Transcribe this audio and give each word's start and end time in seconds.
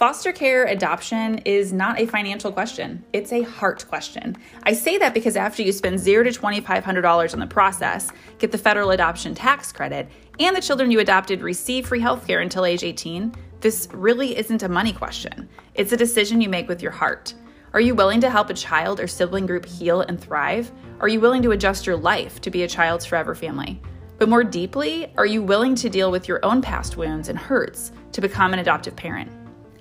Foster 0.00 0.32
care 0.32 0.64
adoption 0.64 1.36
is 1.44 1.74
not 1.74 2.00
a 2.00 2.06
financial 2.06 2.50
question, 2.50 3.04
it's 3.12 3.32
a 3.32 3.42
heart 3.42 3.84
question. 3.86 4.34
I 4.62 4.72
say 4.72 4.96
that 4.96 5.12
because 5.12 5.36
after 5.36 5.62
you 5.62 5.72
spend 5.72 6.00
zero 6.00 6.24
to 6.24 6.30
$2,500 6.30 7.34
on 7.34 7.38
the 7.38 7.46
process, 7.46 8.10
get 8.38 8.50
the 8.50 8.56
federal 8.56 8.92
adoption 8.92 9.34
tax 9.34 9.70
credit, 9.70 10.08
and 10.38 10.56
the 10.56 10.62
children 10.62 10.90
you 10.90 11.00
adopted 11.00 11.42
receive 11.42 11.86
free 11.86 12.00
health 12.00 12.26
care 12.26 12.40
until 12.40 12.64
age 12.64 12.82
18, 12.82 13.34
this 13.60 13.88
really 13.92 14.38
isn't 14.38 14.62
a 14.62 14.68
money 14.70 14.94
question. 14.94 15.46
It's 15.74 15.92
a 15.92 15.98
decision 15.98 16.40
you 16.40 16.48
make 16.48 16.68
with 16.68 16.80
your 16.80 16.92
heart. 16.92 17.34
Are 17.74 17.80
you 17.80 17.94
willing 17.94 18.22
to 18.22 18.30
help 18.30 18.48
a 18.48 18.54
child 18.54 19.00
or 19.00 19.06
sibling 19.06 19.44
group 19.44 19.66
heal 19.66 20.00
and 20.00 20.18
thrive? 20.18 20.72
Are 21.00 21.08
you 21.08 21.20
willing 21.20 21.42
to 21.42 21.50
adjust 21.50 21.86
your 21.86 21.96
life 21.96 22.40
to 22.40 22.50
be 22.50 22.62
a 22.62 22.68
child's 22.68 23.04
forever 23.04 23.34
family? 23.34 23.82
But 24.20 24.28
more 24.28 24.44
deeply, 24.44 25.10
are 25.16 25.24
you 25.24 25.42
willing 25.42 25.74
to 25.76 25.88
deal 25.88 26.10
with 26.10 26.28
your 26.28 26.44
own 26.44 26.60
past 26.60 26.98
wounds 26.98 27.30
and 27.30 27.38
hurts 27.38 27.90
to 28.12 28.20
become 28.20 28.52
an 28.52 28.58
adoptive 28.58 28.94
parent? 28.94 29.32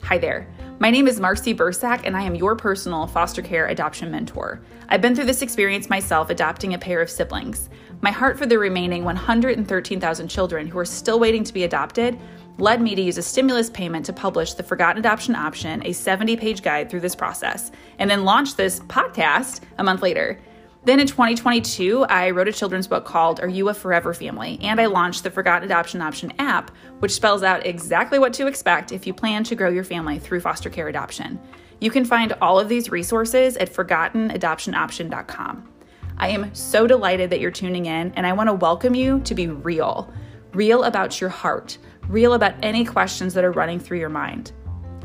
Hi 0.03 0.17
there. 0.17 0.47
My 0.79 0.89
name 0.89 1.09
is 1.09 1.19
Marcy 1.19 1.53
Bursac, 1.53 2.03
and 2.05 2.15
I 2.15 2.21
am 2.21 2.35
your 2.35 2.55
personal 2.55 3.05
foster 3.05 3.41
care 3.41 3.67
adoption 3.67 4.09
mentor. 4.09 4.61
I've 4.87 5.01
been 5.01 5.13
through 5.13 5.25
this 5.25 5.41
experience 5.41 5.89
myself 5.89 6.29
adopting 6.29 6.73
a 6.73 6.77
pair 6.77 7.01
of 7.01 7.09
siblings. 7.09 7.69
My 7.99 8.11
heart 8.11 8.37
for 8.37 8.45
the 8.45 8.57
remaining 8.57 9.03
113,000 9.03 10.29
children 10.29 10.67
who 10.67 10.79
are 10.79 10.85
still 10.85 11.19
waiting 11.19 11.43
to 11.43 11.53
be 11.53 11.65
adopted 11.65 12.17
led 12.59 12.81
me 12.81 12.95
to 12.95 13.01
use 13.01 13.17
a 13.17 13.21
stimulus 13.21 13.69
payment 13.69 14.05
to 14.05 14.13
publish 14.13 14.53
the 14.53 14.63
Forgotten 14.63 14.99
Adoption 14.99 15.35
Option, 15.35 15.85
a 15.85 15.91
70 15.91 16.37
page 16.37 16.61
guide 16.61 16.89
through 16.89 17.01
this 17.01 17.13
process, 17.13 17.73
and 17.97 18.09
then 18.09 18.23
launch 18.23 18.55
this 18.55 18.79
podcast 18.79 19.59
a 19.79 19.83
month 19.83 20.01
later. 20.01 20.39
Then 20.85 20.99
in 21.01 21.07
2022, 21.07 22.05
I 22.05 22.29
wrote 22.29 22.47
a 22.47 22.53
children's 22.53 22.87
book 22.87 23.03
called 23.03 23.41
Are 23.41 23.49
You 23.49 23.67
a 23.67 23.73
Forever 23.73 24.13
Family? 24.13 24.57
And 24.61 24.79
I 24.79 24.85
launched 24.85 25.23
the 25.23 25.31
Forgotten 25.31 25.65
Adoption 25.65 26.01
Option 26.01 26.31
app, 26.39 26.71
which 26.99 27.11
spells 27.11 27.43
out 27.43 27.65
exactly 27.65 28.17
what 28.17 28.33
to 28.33 28.47
expect 28.47 28.93
if 28.93 29.05
you 29.05 29.13
plan 29.13 29.43
to 29.43 29.55
grow 29.55 29.69
your 29.69 29.83
family 29.83 30.19
through 30.19 30.39
foster 30.39 30.69
care 30.69 30.87
adoption. 30.87 31.37
You 31.81 31.91
can 31.91 32.05
find 32.05 32.33
all 32.41 32.59
of 32.59 32.69
these 32.69 32.91
resources 32.91 33.57
at 33.57 33.73
forgottenadoptionoption.com. 33.73 35.69
I 36.17 36.29
am 36.29 36.53
so 36.55 36.87
delighted 36.87 37.29
that 37.29 37.39
you're 37.39 37.51
tuning 37.51 37.85
in, 37.85 38.13
and 38.15 38.25
I 38.25 38.33
want 38.33 38.47
to 38.47 38.53
welcome 38.53 38.95
you 38.95 39.19
to 39.21 39.35
be 39.35 39.47
real 39.47 40.13
real 40.53 40.83
about 40.83 41.21
your 41.21 41.29
heart, 41.29 41.77
real 42.07 42.33
about 42.33 42.55
any 42.63 42.83
questions 42.83 43.33
that 43.35 43.43
are 43.43 43.51
running 43.51 43.79
through 43.79 43.99
your 43.99 44.09
mind. 44.09 44.51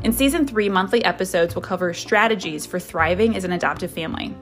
In 0.03 0.11
season 0.11 0.47
three, 0.47 0.69
monthly 0.69 1.03
episodes 1.05 1.55
will 1.55 1.61
cover 1.61 1.93
strategies 1.93 2.65
for 2.65 2.79
thriving 2.79 3.35
as 3.35 3.43
an 3.43 3.51
adoptive 3.51 3.91
family. 3.91 4.35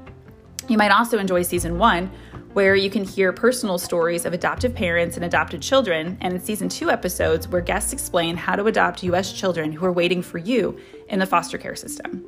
You 0.70 0.78
might 0.78 0.92
also 0.92 1.20
enjoy 1.20 1.42
season 1.42 1.78
one, 1.78 2.10
where 2.54 2.76
you 2.76 2.90
can 2.90 3.04
hear 3.04 3.34
personal 3.34 3.78
stories 3.78 4.26
of 4.26 4.34
adoptive 4.34 4.74
parents 4.74 5.18
and 5.18 5.26
adopted 5.26 5.62
children, 5.62 6.18
and 6.22 6.34
in 6.34 6.40
season 6.40 6.70
two 6.70 6.90
episodes, 6.90 7.48
where 7.48 7.62
guests 7.62 7.92
explain 7.92 8.38
how 8.38 8.56
to 8.56 8.66
adopt 8.66 9.04
U.S. 9.04 9.34
children 9.34 9.74
who 9.74 9.86
are 9.86 9.92
waiting 9.92 10.22
for 10.22 10.38
you 10.38 10.80
in 11.10 11.20
the 11.20 11.26
foster 11.26 11.58
care 11.58 11.76
system. 11.76 12.24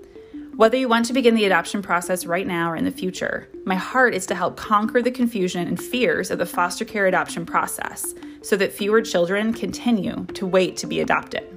Whether 0.56 0.78
you 0.78 0.88
want 0.88 1.06
to 1.08 1.13
begin 1.13 1.36
the 1.36 1.45
adoption 1.45 1.81
process 1.81 2.25
right 2.25 2.47
now 2.47 2.72
or 2.72 2.75
in 2.75 2.86
the 2.86 2.91
future, 2.91 3.50
my 3.66 3.75
heart 3.75 4.13
is 4.13 4.25
to 4.28 4.36
help 4.36 4.58
conquer 4.58 5.02
the 5.02 5.11
confusion 5.11 5.67
and 5.67 5.81
fears 5.81 6.31
of 6.31 6.39
the 6.39 6.45
foster 6.45 6.86
care 6.86 7.08
adoption 7.08 7.45
process 7.45 8.16
so 8.41 8.56
that 8.58 8.73
fewer 8.73 9.02
children 9.02 9.53
continue 9.53 10.25
to 10.33 10.45
wait 10.45 10.78
to 10.78 10.88
be 10.88 11.02
adopted. 11.02 11.55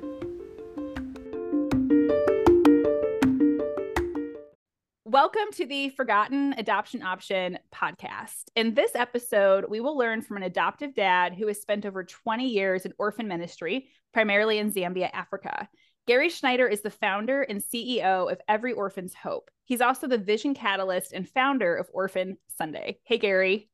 Welcome 5.30 5.52
to 5.56 5.66
the 5.66 5.90
Forgotten 5.90 6.54
Adoption 6.56 7.02
Option 7.02 7.58
podcast. 7.70 8.44
In 8.56 8.72
this 8.72 8.92
episode, 8.94 9.66
we 9.68 9.78
will 9.78 9.94
learn 9.94 10.22
from 10.22 10.38
an 10.38 10.42
adoptive 10.44 10.94
dad 10.94 11.34
who 11.34 11.46
has 11.48 11.60
spent 11.60 11.84
over 11.84 12.02
20 12.02 12.48
years 12.48 12.86
in 12.86 12.94
orphan 12.98 13.28
ministry, 13.28 13.88
primarily 14.14 14.56
in 14.56 14.72
Zambia, 14.72 15.10
Africa. 15.12 15.68
Gary 16.06 16.30
Schneider 16.30 16.66
is 16.66 16.80
the 16.80 16.88
founder 16.88 17.42
and 17.42 17.60
CEO 17.62 18.32
of 18.32 18.40
Every 18.48 18.72
Orphan's 18.72 19.12
Hope. 19.12 19.50
He's 19.66 19.82
also 19.82 20.06
the 20.06 20.16
vision 20.16 20.54
catalyst 20.54 21.12
and 21.12 21.28
founder 21.28 21.76
of 21.76 21.90
Orphan 21.92 22.38
Sunday. 22.56 22.98
Hey, 23.04 23.18
Gary. 23.18 23.68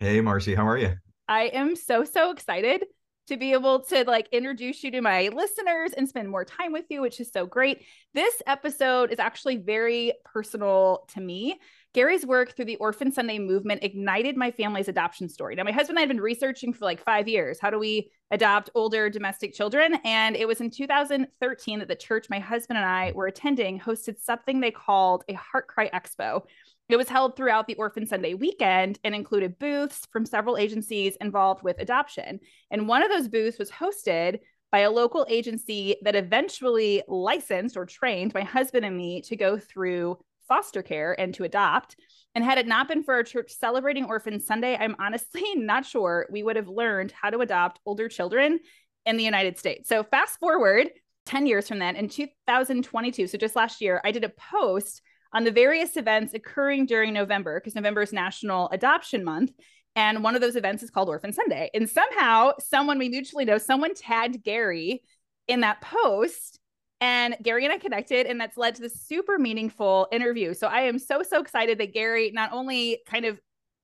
Hey, 0.00 0.22
Marcy. 0.22 0.54
How 0.54 0.66
are 0.66 0.78
you? 0.78 0.94
I 1.28 1.48
am 1.48 1.76
so, 1.76 2.04
so 2.04 2.30
excited 2.30 2.84
to 3.32 3.38
be 3.38 3.52
able 3.52 3.80
to 3.80 4.04
like 4.06 4.28
introduce 4.30 4.84
you 4.84 4.90
to 4.90 5.00
my 5.00 5.28
listeners 5.28 5.92
and 5.94 6.08
spend 6.08 6.28
more 6.28 6.44
time 6.44 6.72
with 6.72 6.84
you, 6.90 7.00
which 7.00 7.18
is 7.18 7.30
so 7.32 7.46
great. 7.46 7.82
This 8.14 8.42
episode 8.46 9.10
is 9.10 9.18
actually 9.18 9.56
very 9.56 10.12
personal 10.24 11.04
to 11.14 11.20
me. 11.20 11.58
Gary's 11.94 12.24
work 12.24 12.56
through 12.56 12.64
the 12.64 12.76
Orphan 12.76 13.12
Sunday 13.12 13.38
movement 13.38 13.84
ignited 13.84 14.34
my 14.34 14.50
family's 14.50 14.88
adoption 14.88 15.28
story. 15.28 15.54
Now, 15.54 15.64
my 15.64 15.72
husband 15.72 15.98
and 15.98 15.98
I 15.98 16.02
have 16.02 16.08
been 16.08 16.22
researching 16.22 16.72
for 16.72 16.86
like 16.86 17.04
five 17.04 17.28
years. 17.28 17.58
How 17.60 17.68
do 17.68 17.78
we 17.78 18.10
adopt 18.30 18.70
older 18.74 19.10
domestic 19.10 19.52
children? 19.52 19.98
And 20.04 20.34
it 20.34 20.48
was 20.48 20.62
in 20.62 20.70
2013 20.70 21.78
that 21.80 21.88
the 21.88 21.94
church 21.94 22.30
my 22.30 22.38
husband 22.38 22.78
and 22.78 22.86
I 22.86 23.12
were 23.14 23.26
attending 23.26 23.78
hosted 23.78 24.18
something 24.18 24.60
they 24.60 24.70
called 24.70 25.24
a 25.28 25.34
Heart 25.34 25.68
Cry 25.68 25.90
Expo. 25.90 26.42
It 26.88 26.96
was 26.96 27.10
held 27.10 27.36
throughout 27.36 27.66
the 27.66 27.74
Orphan 27.74 28.06
Sunday 28.06 28.32
weekend 28.34 28.98
and 29.04 29.14
included 29.14 29.58
booths 29.58 30.06
from 30.10 30.24
several 30.24 30.56
agencies 30.56 31.16
involved 31.20 31.62
with 31.62 31.78
adoption. 31.78 32.40
And 32.70 32.88
one 32.88 33.02
of 33.02 33.10
those 33.10 33.28
booths 33.28 33.58
was 33.58 33.70
hosted 33.70 34.38
by 34.70 34.80
a 34.80 34.90
local 34.90 35.26
agency 35.28 35.96
that 36.02 36.16
eventually 36.16 37.02
licensed 37.06 37.76
or 37.76 37.84
trained 37.84 38.32
my 38.32 38.42
husband 38.42 38.86
and 38.86 38.96
me 38.96 39.20
to 39.20 39.36
go 39.36 39.58
through 39.58 40.16
foster 40.48 40.82
care 40.82 41.18
and 41.18 41.34
to 41.34 41.44
adopt. 41.44 41.96
And 42.34 42.44
had 42.44 42.58
it 42.58 42.66
not 42.66 42.88
been 42.88 43.02
for 43.02 43.14
our 43.14 43.22
church 43.22 43.52
celebrating 43.52 44.04
Orphan 44.04 44.40
Sunday, 44.40 44.76
I'm 44.78 44.96
honestly 44.98 45.42
not 45.56 45.84
sure 45.84 46.26
we 46.30 46.42
would 46.42 46.56
have 46.56 46.68
learned 46.68 47.12
how 47.12 47.30
to 47.30 47.40
adopt 47.40 47.80
older 47.84 48.08
children 48.08 48.60
in 49.04 49.16
the 49.16 49.24
United 49.24 49.58
States. 49.58 49.88
So, 49.88 50.02
fast 50.04 50.38
forward 50.38 50.90
10 51.26 51.46
years 51.46 51.68
from 51.68 51.78
then, 51.78 51.96
in 51.96 52.08
2022, 52.08 53.26
so 53.26 53.38
just 53.38 53.56
last 53.56 53.80
year, 53.80 54.00
I 54.04 54.10
did 54.10 54.24
a 54.24 54.28
post 54.28 55.02
on 55.32 55.44
the 55.44 55.50
various 55.50 55.96
events 55.96 56.34
occurring 56.34 56.86
during 56.86 57.12
November, 57.12 57.60
because 57.60 57.74
November 57.74 58.02
is 58.02 58.12
National 58.12 58.68
Adoption 58.70 59.24
Month. 59.24 59.52
And 59.94 60.24
one 60.24 60.34
of 60.34 60.40
those 60.40 60.56
events 60.56 60.82
is 60.82 60.90
called 60.90 61.08
Orphan 61.08 61.32
Sunday. 61.32 61.70
And 61.74 61.88
somehow, 61.88 62.52
someone 62.58 62.98
we 62.98 63.08
mutually 63.08 63.44
know, 63.44 63.58
someone 63.58 63.94
tagged 63.94 64.42
Gary 64.42 65.02
in 65.48 65.60
that 65.60 65.80
post. 65.80 66.58
And 67.02 67.36
Gary 67.42 67.64
and 67.64 67.74
I 67.74 67.78
connected, 67.78 68.26
and 68.26 68.40
that's 68.40 68.56
led 68.56 68.76
to 68.76 68.82
this 68.82 69.02
super 69.02 69.36
meaningful 69.36 70.06
interview. 70.12 70.54
So 70.54 70.68
I 70.68 70.82
am 70.82 71.00
so, 71.00 71.24
so 71.24 71.40
excited 71.40 71.78
that 71.78 71.92
Gary 71.92 72.30
not 72.30 72.52
only 72.52 73.00
kind 73.06 73.24
of 73.24 73.40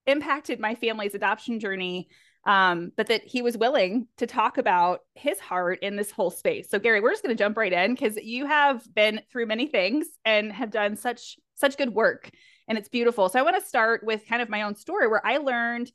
impacted 0.06 0.60
my 0.60 0.76
family's 0.76 1.16
adoption 1.16 1.58
journey, 1.58 2.10
um, 2.44 2.92
but 2.96 3.08
that 3.08 3.24
he 3.24 3.42
was 3.42 3.58
willing 3.58 4.06
to 4.18 4.28
talk 4.28 4.56
about 4.56 5.00
his 5.16 5.40
heart 5.40 5.80
in 5.82 5.96
this 5.96 6.12
whole 6.12 6.30
space. 6.30 6.70
So, 6.70 6.78
Gary, 6.78 7.00
we're 7.00 7.10
just 7.10 7.24
going 7.24 7.36
to 7.36 7.42
jump 7.42 7.56
right 7.56 7.72
in 7.72 7.92
because 7.92 8.16
you 8.18 8.46
have 8.46 8.82
been 8.94 9.20
through 9.32 9.46
many 9.46 9.66
things 9.66 10.06
and 10.24 10.52
have 10.52 10.70
done 10.70 10.94
such 10.94 11.38
such 11.56 11.76
good 11.76 11.92
work, 11.92 12.30
and 12.68 12.78
it's 12.78 12.88
beautiful. 12.88 13.28
So, 13.28 13.40
I 13.40 13.42
want 13.42 13.60
to 13.60 13.68
start 13.68 14.04
with 14.04 14.28
kind 14.28 14.40
of 14.40 14.48
my 14.48 14.62
own 14.62 14.76
story 14.76 15.08
where 15.08 15.26
I 15.26 15.38
learned 15.38 15.90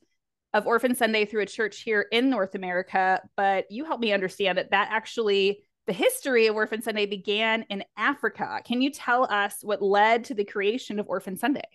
of 0.53 0.67
Orphan 0.67 0.93
Sunday 0.93 1.23
through 1.23 1.43
a 1.43 1.45
church 1.45 1.83
here 1.83 2.05
in 2.11 2.29
North 2.29 2.53
America, 2.53 3.21
but 3.37 3.71
you 3.71 3.85
helped 3.85 4.03
me 4.03 4.11
understand 4.11 4.57
that 4.57 4.71
that 4.71 4.89
actually 4.91 5.63
the 5.87 5.93
history 5.93 6.47
of 6.47 6.55
Orphan 6.55 6.81
Sunday 6.81 7.05
began 7.05 7.63
in 7.69 7.83
Africa. 7.97 8.61
Can 8.65 8.81
you 8.81 8.91
tell 8.91 9.25
us 9.31 9.57
what 9.61 9.81
led 9.81 10.23
to 10.25 10.33
the 10.33 10.45
creation 10.45 10.99
of 10.99 11.07
Orphan 11.07 11.35
Sunday? 11.35 11.67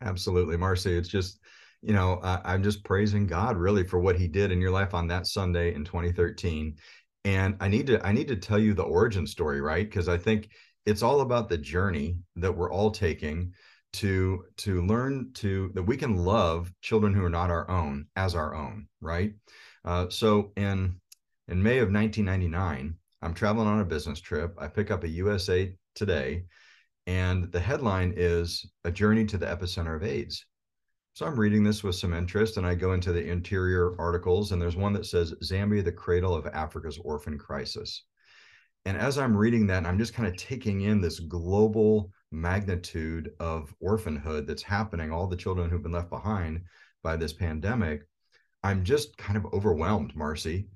Absolutely, 0.00 0.56
Marcy. 0.56 0.96
It's 0.96 1.08
just 1.08 1.40
you 1.84 1.92
know, 1.92 2.18
I'm 2.22 2.62
just 2.62 2.82
praising 2.82 3.26
God 3.26 3.58
really 3.58 3.84
for 3.84 3.98
what 3.98 4.18
He 4.18 4.26
did 4.26 4.50
in 4.50 4.60
your 4.60 4.70
life 4.70 4.94
on 4.94 5.06
that 5.08 5.26
Sunday 5.26 5.74
in 5.74 5.84
2013. 5.84 6.76
And 7.26 7.56
I 7.60 7.68
need 7.68 7.86
to 7.88 8.04
I 8.04 8.12
need 8.12 8.28
to 8.28 8.36
tell 8.36 8.58
you 8.58 8.72
the 8.72 8.82
origin 8.82 9.26
story, 9.26 9.60
right? 9.60 9.88
Because 9.88 10.08
I 10.08 10.16
think 10.16 10.48
it's 10.86 11.02
all 11.02 11.20
about 11.20 11.48
the 11.48 11.58
journey 11.58 12.16
that 12.36 12.56
we're 12.56 12.72
all 12.72 12.90
taking 12.90 13.52
to 13.94 14.46
to 14.58 14.82
learn 14.86 15.30
to 15.34 15.70
that 15.74 15.82
we 15.82 15.96
can 15.96 16.16
love 16.16 16.72
children 16.80 17.12
who 17.12 17.24
are 17.24 17.30
not 17.30 17.50
our 17.50 17.70
own 17.70 18.06
as 18.16 18.34
our 18.34 18.54
own, 18.54 18.88
right? 19.02 19.34
Uh, 19.84 20.08
so 20.08 20.52
in 20.56 20.98
in 21.48 21.62
May 21.62 21.78
of 21.78 21.92
1999, 21.92 22.96
I'm 23.24 23.32
traveling 23.32 23.68
on 23.68 23.80
a 23.80 23.86
business 23.86 24.20
trip. 24.20 24.54
I 24.58 24.68
pick 24.68 24.90
up 24.90 25.02
a 25.02 25.08
USA 25.08 25.74
Today, 25.94 26.44
and 27.06 27.50
the 27.50 27.60
headline 27.60 28.12
is 28.16 28.70
"A 28.84 28.90
Journey 28.92 29.24
to 29.26 29.38
the 29.38 29.46
Epicenter 29.46 29.96
of 29.96 30.02
AIDS." 30.02 30.44
So 31.14 31.24
I'm 31.24 31.40
reading 31.40 31.64
this 31.64 31.82
with 31.82 31.94
some 31.94 32.12
interest 32.12 32.56
and 32.56 32.66
I 32.66 32.74
go 32.74 32.92
into 32.92 33.12
the 33.12 33.24
interior 33.24 33.98
articles 34.00 34.50
and 34.52 34.60
there's 34.60 34.76
one 34.76 34.92
that 34.94 35.06
says 35.06 35.32
Zambia, 35.44 35.84
the 35.84 35.92
cradle 35.92 36.34
of 36.34 36.46
Africa's 36.48 36.98
orphan 36.98 37.38
crisis. 37.38 38.02
And 38.84 38.98
as 38.98 39.16
I'm 39.16 39.36
reading 39.36 39.68
that, 39.68 39.86
I'm 39.86 39.96
just 39.96 40.12
kind 40.12 40.28
of 40.28 40.36
taking 40.36 40.82
in 40.82 41.00
this 41.00 41.20
global 41.20 42.10
magnitude 42.32 43.30
of 43.38 43.72
orphanhood 43.80 44.46
that's 44.46 44.62
happening, 44.62 45.12
all 45.12 45.28
the 45.28 45.36
children 45.36 45.70
who've 45.70 45.82
been 45.82 45.92
left 45.92 46.10
behind 46.10 46.62
by 47.02 47.16
this 47.16 47.32
pandemic. 47.32 48.02
I'm 48.64 48.84
just 48.84 49.16
kind 49.16 49.36
of 49.36 49.46
overwhelmed, 49.54 50.16
Marcy. 50.16 50.68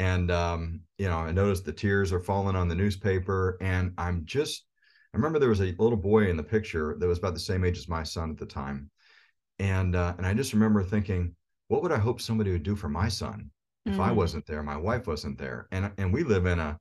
And, 0.00 0.30
um, 0.30 0.80
you 0.98 1.08
know, 1.08 1.18
I 1.18 1.30
noticed 1.30 1.64
the 1.64 1.72
tears 1.72 2.12
are 2.12 2.20
falling 2.20 2.56
on 2.56 2.68
the 2.68 2.74
newspaper. 2.74 3.58
And 3.60 3.92
I'm 3.98 4.24
just, 4.24 4.64
I 5.12 5.16
remember 5.16 5.38
there 5.38 5.48
was 5.48 5.60
a 5.60 5.74
little 5.78 5.96
boy 5.96 6.28
in 6.28 6.36
the 6.36 6.42
picture 6.42 6.96
that 6.98 7.06
was 7.06 7.18
about 7.18 7.34
the 7.34 7.40
same 7.40 7.64
age 7.64 7.78
as 7.78 7.88
my 7.88 8.02
son 8.02 8.30
at 8.30 8.38
the 8.38 8.46
time 8.46 8.90
and 9.60 9.94
uh, 9.94 10.14
and 10.16 10.26
I 10.26 10.34
just 10.34 10.54
remember 10.54 10.82
thinking, 10.82 11.36
what 11.68 11.82
would 11.82 11.92
I 11.92 11.98
hope 11.98 12.20
somebody 12.20 12.50
would 12.50 12.62
do 12.62 12.74
for 12.74 12.88
my 12.88 13.08
son 13.08 13.50
if 13.86 13.96
mm. 13.96 14.00
I 14.00 14.10
wasn't 14.10 14.46
there, 14.46 14.62
my 14.62 14.76
wife 14.76 15.06
wasn't 15.06 15.38
there, 15.38 15.68
and 15.70 15.92
and 15.98 16.12
we 16.12 16.24
live 16.24 16.46
in 16.46 16.58
a, 16.58 16.78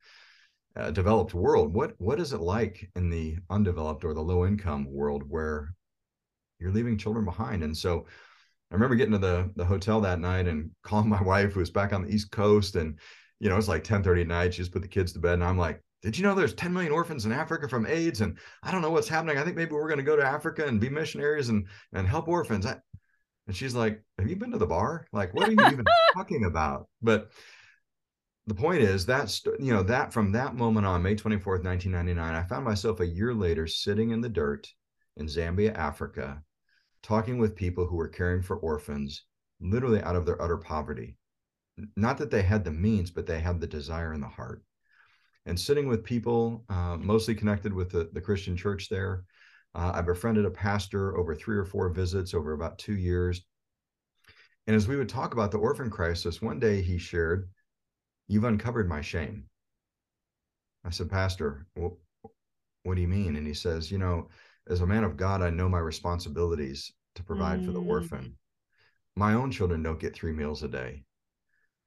a 0.75 0.91
developed 0.91 1.33
world. 1.33 1.73
What 1.73 1.93
what 1.97 2.19
is 2.19 2.31
it 2.31 2.39
like 2.39 2.89
in 2.95 3.09
the 3.09 3.37
undeveloped 3.49 4.05
or 4.05 4.13
the 4.13 4.21
low 4.21 4.45
income 4.45 4.87
world 4.89 5.23
where 5.27 5.73
you're 6.57 6.71
leaving 6.71 6.97
children 6.97 7.25
behind? 7.25 7.63
And 7.63 7.77
so 7.77 8.05
I 8.71 8.75
remember 8.75 8.95
getting 8.95 9.13
to 9.13 9.17
the 9.17 9.51
the 9.55 9.65
hotel 9.65 10.01
that 10.01 10.19
night 10.19 10.47
and 10.47 10.71
calling 10.83 11.09
my 11.09 11.21
wife 11.21 11.53
who 11.53 11.59
was 11.59 11.71
back 11.71 11.93
on 11.93 12.03
the 12.03 12.13
East 12.13 12.31
Coast, 12.31 12.75
and 12.75 12.99
you 13.39 13.49
know 13.49 13.57
it's 13.57 13.67
like 13.67 13.83
10:30 13.83 14.21
at 14.21 14.27
night. 14.27 14.53
She 14.53 14.61
just 14.61 14.71
put 14.71 14.81
the 14.81 14.87
kids 14.87 15.13
to 15.13 15.19
bed, 15.19 15.33
and 15.33 15.43
I'm 15.43 15.57
like, 15.57 15.81
"Did 16.01 16.17
you 16.17 16.23
know 16.23 16.35
there's 16.35 16.53
10 16.53 16.73
million 16.73 16.91
orphans 16.91 17.25
in 17.25 17.31
Africa 17.31 17.67
from 17.67 17.85
AIDS? 17.85 18.21
And 18.21 18.37
I 18.63 18.71
don't 18.71 18.81
know 18.81 18.91
what's 18.91 19.09
happening. 19.09 19.37
I 19.37 19.43
think 19.43 19.55
maybe 19.55 19.71
we're 19.71 19.87
going 19.87 19.97
to 19.97 20.03
go 20.03 20.15
to 20.15 20.25
Africa 20.25 20.65
and 20.65 20.79
be 20.79 20.89
missionaries 20.89 21.49
and 21.49 21.67
and 21.93 22.07
help 22.07 22.27
orphans." 22.27 22.65
I, 22.65 22.77
and 23.47 23.55
she's 23.55 23.73
like, 23.75 24.03
"Have 24.19 24.29
you 24.29 24.35
been 24.35 24.51
to 24.51 24.57
the 24.57 24.67
bar? 24.67 25.07
Like, 25.11 25.33
what 25.33 25.47
are 25.47 25.51
you 25.51 25.65
even 25.71 25.85
talking 26.13 26.45
about?" 26.45 26.87
But 27.01 27.31
the 28.49 28.55
point 28.55 28.81
is 28.81 29.05
that's 29.05 29.43
you 29.59 29.73
know 29.73 29.83
that 29.83 30.11
from 30.11 30.31
that 30.33 30.55
moment 30.55 30.85
on, 30.85 31.03
May 31.03 31.15
24th, 31.15 31.63
1999, 31.63 32.35
I 32.35 32.43
found 32.43 32.65
myself 32.65 32.99
a 32.99 33.07
year 33.07 33.33
later 33.33 33.67
sitting 33.67 34.11
in 34.11 34.21
the 34.21 34.29
dirt 34.29 34.67
in 35.17 35.27
Zambia, 35.27 35.73
Africa, 35.75 36.41
talking 37.03 37.37
with 37.37 37.55
people 37.55 37.85
who 37.85 37.95
were 37.95 38.07
caring 38.07 38.41
for 38.41 38.57
orphans 38.57 39.23
literally 39.61 40.01
out 40.01 40.15
of 40.15 40.25
their 40.25 40.41
utter 40.41 40.57
poverty. 40.57 41.17
Not 41.95 42.17
that 42.17 42.31
they 42.31 42.41
had 42.41 42.63
the 42.63 42.71
means, 42.71 43.11
but 43.11 43.25
they 43.25 43.39
had 43.39 43.59
the 43.59 43.67
desire 43.67 44.13
in 44.13 44.21
the 44.21 44.27
heart. 44.27 44.63
And 45.45 45.59
sitting 45.59 45.87
with 45.87 46.03
people, 46.03 46.65
uh, 46.69 46.97
mostly 46.97 47.33
connected 47.35 47.73
with 47.73 47.89
the, 47.91 48.09
the 48.13 48.21
Christian 48.21 48.57
church 48.57 48.89
there. 48.89 49.23
Uh, 49.73 49.91
I 49.95 50.01
befriended 50.01 50.45
a 50.45 50.51
pastor 50.51 51.17
over 51.17 51.35
three 51.35 51.57
or 51.57 51.65
four 51.65 51.89
visits 51.89 52.33
over 52.33 52.53
about 52.53 52.77
two 52.77 52.95
years. 52.95 53.41
And 54.67 54.75
as 54.75 54.87
we 54.87 54.95
would 54.95 55.09
talk 55.09 55.33
about 55.33 55.51
the 55.51 55.57
orphan 55.57 55.89
crisis, 55.89 56.41
one 56.41 56.59
day 56.59 56.81
he 56.81 56.97
shared, 56.97 57.49
You've 58.27 58.43
uncovered 58.43 58.87
my 58.87 59.01
shame. 59.01 59.45
I 60.85 60.91
said, 60.91 61.09
Pastor, 61.09 61.65
well, 61.75 61.97
what 62.83 62.95
do 62.95 63.01
you 63.01 63.07
mean? 63.07 63.35
And 63.35 63.47
he 63.47 63.53
says, 63.53 63.91
You 63.91 63.97
know, 63.97 64.29
as 64.69 64.81
a 64.81 64.87
man 64.87 65.03
of 65.03 65.17
God, 65.17 65.41
I 65.41 65.49
know 65.49 65.67
my 65.67 65.79
responsibilities 65.79 66.93
to 67.15 67.23
provide 67.23 67.61
mm. 67.61 67.65
for 67.65 67.71
the 67.71 67.81
mm. 67.81 67.87
orphan. 67.87 68.37
My 69.15 69.33
own 69.33 69.51
children 69.51 69.81
don't 69.83 69.99
get 69.99 70.15
three 70.15 70.31
meals 70.31 70.63
a 70.63 70.67
day. 70.67 71.03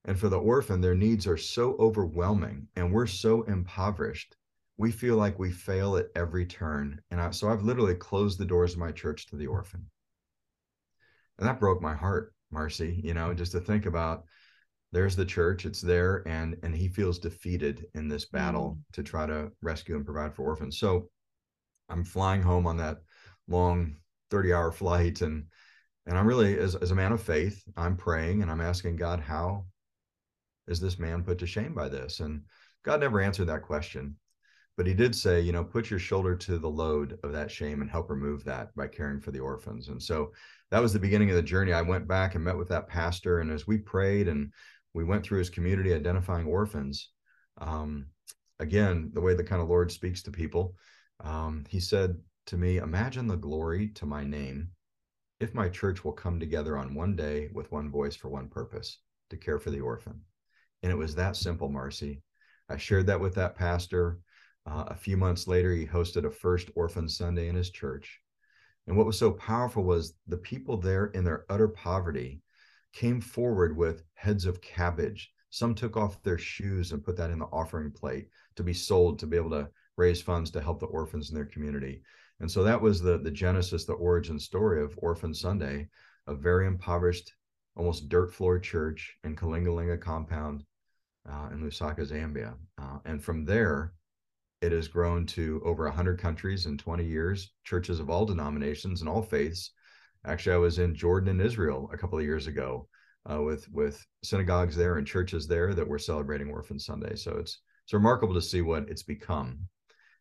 And 0.05 0.19
for 0.19 0.29
the 0.29 0.38
orphan, 0.38 0.81
their 0.81 0.96
needs 0.96 1.29
are 1.29 1.37
so 1.37 1.76
overwhelming 1.79 2.67
and 2.75 2.93
we're 2.93 3.06
so 3.06 3.43
impoverished. 3.43 4.37
We 4.76 4.90
feel 4.90 5.17
like 5.17 5.38
we 5.38 5.52
fail 5.52 5.96
at 5.96 6.06
every 6.17 6.44
turn. 6.44 7.00
And 7.11 7.20
I, 7.20 7.31
so 7.31 7.49
I've 7.49 7.62
literally 7.62 7.94
closed 7.94 8.38
the 8.38 8.44
doors 8.44 8.73
of 8.73 8.81
my 8.81 8.90
church 8.90 9.29
to 9.29 9.37
the 9.37 9.46
orphan. 9.46 9.87
And 11.38 11.49
that 11.49 11.61
broke 11.61 11.81
my 11.81 11.94
heart, 11.94 12.34
Marcy, 12.50 13.00
you 13.05 13.14
know, 13.14 13.32
just 13.32 13.52
to 13.52 13.61
think 13.61 13.87
about 13.87 14.25
there's 14.90 15.17
the 15.17 15.25
church, 15.25 15.64
it's 15.64 15.81
there, 15.81 16.23
and 16.26 16.56
and 16.62 16.75
he 16.75 16.88
feels 16.88 17.19
defeated 17.19 17.87
in 17.94 18.08
this 18.08 18.26
battle 18.26 18.76
mm. 18.79 18.94
to 18.94 19.02
try 19.02 19.25
to 19.26 19.50
rescue 19.62 19.96
and 19.96 20.05
provide 20.05 20.34
for 20.34 20.43
orphans. 20.43 20.79
So 20.79 21.08
I'm 21.93 22.05
flying 22.05 22.43
home 22.43 22.67
on 22.67 22.79
that 22.79 22.99
long 23.49 23.97
30 24.31 24.53
hour 24.53 24.73
flight 24.73 25.21
and 25.21 25.44
and 26.06 26.19
I'm 26.19 26.27
really 26.27 26.59
as, 26.59 26.75
as 26.75 26.91
a 26.91 26.97
man 26.97 27.12
of 27.12 27.23
faith, 27.23 27.62
I'm 27.77 27.97
praying 27.97 28.43
and 28.43 28.50
I'm 28.50 28.61
asking 28.61 28.97
God, 28.97 29.21
how 29.21 29.67
is 30.67 30.81
this 30.81 30.99
man 30.99 31.23
put 31.23 31.39
to 31.39 31.47
shame 31.47 31.75
by 31.75 31.89
this? 31.89 32.21
And 32.21 32.43
God 32.85 33.00
never 33.00 33.21
answered 33.21 33.47
that 33.47 33.62
question. 33.62 34.17
But 34.77 34.87
he 34.87 34.94
did 34.94 35.15
say, 35.15 35.41
you 35.41 35.53
know, 35.53 35.62
put 35.62 35.91
your 35.91 35.99
shoulder 35.99 36.35
to 36.35 36.59
the 36.59 36.69
load 36.69 37.19
of 37.23 37.33
that 37.33 37.50
shame 37.50 37.83
and 37.83 37.91
help 37.91 38.09
remove 38.09 38.43
that 38.44 38.75
by 38.75 38.89
caring 38.89 39.21
for 39.21 39.31
the 39.31 39.39
orphans. 39.39 39.89
And 39.89 40.03
so 40.03 40.33
that 40.71 40.81
was 40.81 40.93
the 40.93 40.99
beginning 40.99 41.29
of 41.29 41.37
the 41.37 41.43
journey. 41.43 41.73
I 41.73 41.83
went 41.83 42.09
back 42.09 42.35
and 42.35 42.43
met 42.43 42.56
with 42.56 42.71
that 42.71 42.89
pastor. 42.89 43.41
And 43.41 43.50
as 43.50 43.67
we 43.67 43.79
prayed 43.79 44.29
and 44.29 44.50
we 44.94 45.05
went 45.05 45.25
through 45.25 45.41
his 45.41 45.50
community 45.50 45.93
identifying 45.93 46.47
orphans, 46.47 47.11
um, 47.59 48.06
again, 48.59 49.11
the 49.12 49.21
way 49.21 49.35
the 49.35 49.44
kind 49.44 49.61
of 49.61 49.69
Lord 49.69 49.93
speaks 49.93 50.23
to 50.23 50.31
people, 50.31 50.75
um, 51.23 51.65
he 51.69 51.81
said 51.81 52.19
to 52.47 52.57
me, 52.57 52.79
Imagine 52.79 53.27
the 53.27 53.37
glory 53.37 53.89
to 53.89 54.07
my 54.07 54.25
name 54.25 54.71
if 55.41 55.55
my 55.55 55.69
church 55.69 56.05
will 56.05 56.13
come 56.13 56.39
together 56.39 56.77
on 56.77 56.95
one 56.95 57.17
day 57.17 57.49
with 57.53 57.73
one 57.73 57.91
voice 57.91 58.15
for 58.15 58.29
one 58.29 58.49
purpose 58.49 58.99
to 59.31 59.37
care 59.37 59.59
for 59.59 59.71
the 59.71 59.81
orphan. 59.81 60.21
And 60.83 60.93
it 60.93 60.97
was 60.97 61.15
that 61.15 61.37
simple, 61.37 61.69
Marcy. 61.69 62.23
I 62.69 62.77
shared 62.77 63.07
that 63.07 63.21
with 63.21 63.35
that 63.35 63.57
pastor. 63.57 64.19
Uh, 64.67 64.85
a 64.89 64.95
few 64.95 65.17
months 65.17 65.49
later, 65.49 65.75
he 65.75 65.87
hosted 65.87 66.25
a 66.25 66.31
first 66.31 66.71
Orphan 66.75 67.09
Sunday 67.09 67.49
in 67.49 67.57
his 67.57 67.71
church. 67.71 68.21
And 68.87 68.97
what 68.97 69.07
was 69.07 69.19
so 69.19 69.33
powerful 69.33 69.85
was 69.85 70.15
the 70.27 70.37
people 70.37 70.77
there 70.77 71.07
in 71.07 71.25
their 71.25 71.45
utter 71.49 71.69
poverty 71.69 72.41
came 72.93 73.21
forward 73.21 73.77
with 73.77 74.05
heads 74.15 74.45
of 74.45 74.61
cabbage. 74.61 75.33
Some 75.51 75.75
took 75.75 75.97
off 75.97 76.23
their 76.23 76.39
shoes 76.39 76.93
and 76.93 77.05
put 77.05 77.17
that 77.17 77.31
in 77.31 77.39
the 77.39 77.47
offering 77.47 77.91
plate 77.91 78.29
to 78.57 78.63
be 78.63 78.75
sold 78.75 79.19
to 79.19 79.27
be 79.27 79.37
able 79.37 79.51
to 79.51 79.69
raise 79.97 80.23
funds 80.23 80.50
to 80.50 80.61
help 80.61 80.81
the 80.81 80.87
orphans 80.87 81.31
in 81.31 81.35
their 81.35 81.44
community. 81.47 82.03
And 82.41 82.50
so 82.50 82.65
that 82.65 82.81
was 82.81 83.00
the 83.00 83.19
the 83.19 83.31
genesis, 83.31 83.85
the 83.85 83.93
origin 83.93 84.39
story 84.39 84.83
of 84.83 84.99
Orphan 84.99 85.35
Sunday, 85.35 85.89
a 86.27 86.35
very 86.35 86.67
impoverished, 86.67 87.33
almost 87.77 88.09
dirt 88.09 88.33
floor 88.33 88.59
church 88.59 89.17
in 89.25 89.37
Kalingalinga 89.37 90.00
compound 90.00 90.65
uh, 91.31 91.49
in 91.53 91.62
Lusaka, 91.62 92.00
Zambia. 92.00 92.55
Uh, 92.79 92.99
and 93.05 93.23
from 93.23 93.44
there, 93.44 93.93
it 94.61 94.73
has 94.73 94.89
grown 94.89 95.27
to 95.27 95.61
over 95.65 95.85
100 95.85 96.19
countries 96.21 96.67
in 96.67 96.79
20 96.79 97.05
years, 97.05 97.53
churches 97.65 98.00
of 98.00 98.11
all 98.11 98.25
denominations 98.25 99.00
and 99.00 99.09
all 99.09 99.23
faiths. 99.23 99.73
Actually, 100.25 100.55
I 100.55 100.59
was 100.59 100.79
in 100.79 100.94
Jordan 100.94 101.31
and 101.31 101.41
Israel 101.41 101.91
a 101.93 101.99
couple 101.99 102.19
of 102.19 102.25
years 102.25 102.47
ago 102.47 102.89
uh, 103.31 103.43
with 103.43 103.69
with 103.71 104.05
synagogues 104.23 104.77
there 104.77 104.99
and 104.99 105.06
churches 105.06 105.47
there 105.47 105.75
that 105.75 105.87
were 105.87 105.99
celebrating 105.99 106.50
Orphan 106.50 106.79
Sunday. 106.79 107.17
So 107.17 107.33
it's 107.39 107.61
it's 107.85 107.93
remarkable 107.93 108.35
to 108.35 108.43
see 108.43 108.62
what 108.62 108.89
it's 108.89 109.03
become 109.03 109.69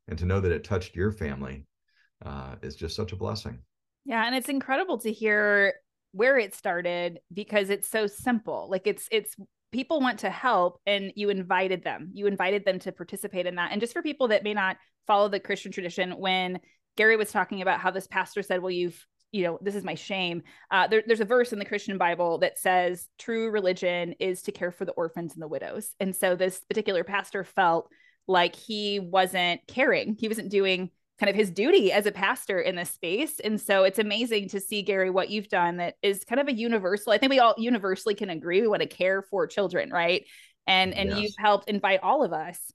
and 0.07 0.18
to 0.19 0.25
know 0.25 0.39
that 0.39 0.51
it 0.51 0.63
touched 0.63 0.95
your 0.95 1.12
family 1.12 1.65
uh, 2.25 2.56
is 2.62 2.75
just 2.75 2.95
such 2.95 3.12
a 3.12 3.15
blessing. 3.15 3.59
Yeah, 4.06 4.25
and 4.25 4.36
it's 4.36 4.50
incredible 4.50 5.00
to 5.00 5.12
hear 5.12 5.74
where 6.12 6.38
it 6.38 6.53
started 6.53 7.19
because 7.33 7.69
it's 7.69 7.89
so 7.89 8.07
simple. 8.07 8.68
Like 8.69 8.86
it's 8.86 9.07
it's 9.12 9.36
people 9.71 10.01
want 10.01 10.19
to 10.19 10.30
help 10.30 10.80
and 10.86 11.13
you 11.15 11.30
invited 11.30 11.83
them. 11.83 12.12
You 12.13 12.27
invited 12.27 12.65
them 12.65 12.80
to 12.80 12.92
participate 12.92 13.45
in 13.45 13.56
that. 13.56 13.71
And 13.71 13.80
just 13.80 13.94
for 13.94 14.01
people 14.01 14.30
that 14.30 14.44
may 14.44 14.53
not 14.53 14.77
follow 15.07 15.30
the 15.30 15.39
Christian 15.39 15.71
tradition, 15.71 16.12
when 16.12 16.59
Gary 16.97 17.15
was 17.15 17.31
talking 17.31 17.62
about 17.62 17.80
how 17.80 17.92
this 17.92 18.07
pastor 18.07 18.42
said, 18.44 18.62
"Well, 18.62 18.71
you've 18.71 19.06
you 19.31 19.44
know, 19.44 19.57
this 19.62 19.75
is 19.75 19.83
my 19.83 19.95
shame. 19.95 20.44
Uh, 20.69 20.88
there, 20.88 21.04
there's 21.06 21.21
a 21.21 21.25
verse 21.25 21.54
in 21.54 21.59
the 21.59 21.65
Christian 21.65 21.97
Bible 21.97 22.39
that 22.39 22.59
says 22.59 23.07
true 23.18 23.50
religion 23.50 24.13
is 24.19 24.42
to 24.44 24.51
care 24.51 24.71
for 24.71 24.86
the 24.86 24.92
orphans 24.92 25.33
and 25.33 25.42
the 25.42 25.47
widows. 25.47 25.95
And 25.99 26.16
so 26.16 26.35
this 26.35 26.59
particular 26.69 27.04
pastor 27.04 27.44
felt 27.44 27.90
like 28.28 28.56
he 28.56 28.99
wasn't 28.99 29.61
caring. 29.68 30.16
He 30.19 30.28
wasn't 30.28 30.49
doing 30.49 30.90
kind 31.19 31.30
of 31.30 31.35
his 31.35 31.51
duty 31.51 31.92
as 31.92 32.07
a 32.07 32.11
pastor 32.11 32.59
in 32.59 32.75
this 32.75 32.90
space. 32.90 33.40
And 33.40 33.61
so 33.61 33.83
it's 33.83 33.99
amazing 33.99 34.49
to 34.49 34.59
see, 34.59 34.81
Gary, 34.81 35.11
what 35.11 35.30
you've 35.30 35.49
done 35.49 35.78
that 35.78 35.95
is 36.01 36.23
kind 36.23 36.42
of 36.42 36.47
a 36.47 36.54
universal. 36.54 37.13
I 37.13 37.19
think 37.19 37.30
we 37.30 37.40
all 37.40 37.54
universally 37.57 38.16
can 38.16 38.31
agree 38.31 38.61
we 38.61 38.68
want 38.68 38.81
to 38.81 38.87
care 38.87 39.21
for 39.21 39.45
children, 39.45 39.92
right? 39.92 40.25
And 40.66 40.94
and 40.94 41.09
yes. 41.09 41.19
you've 41.19 41.35
helped 41.37 41.69
invite 41.69 41.99
all 42.01 42.23
of 42.23 42.33
us 42.33 42.71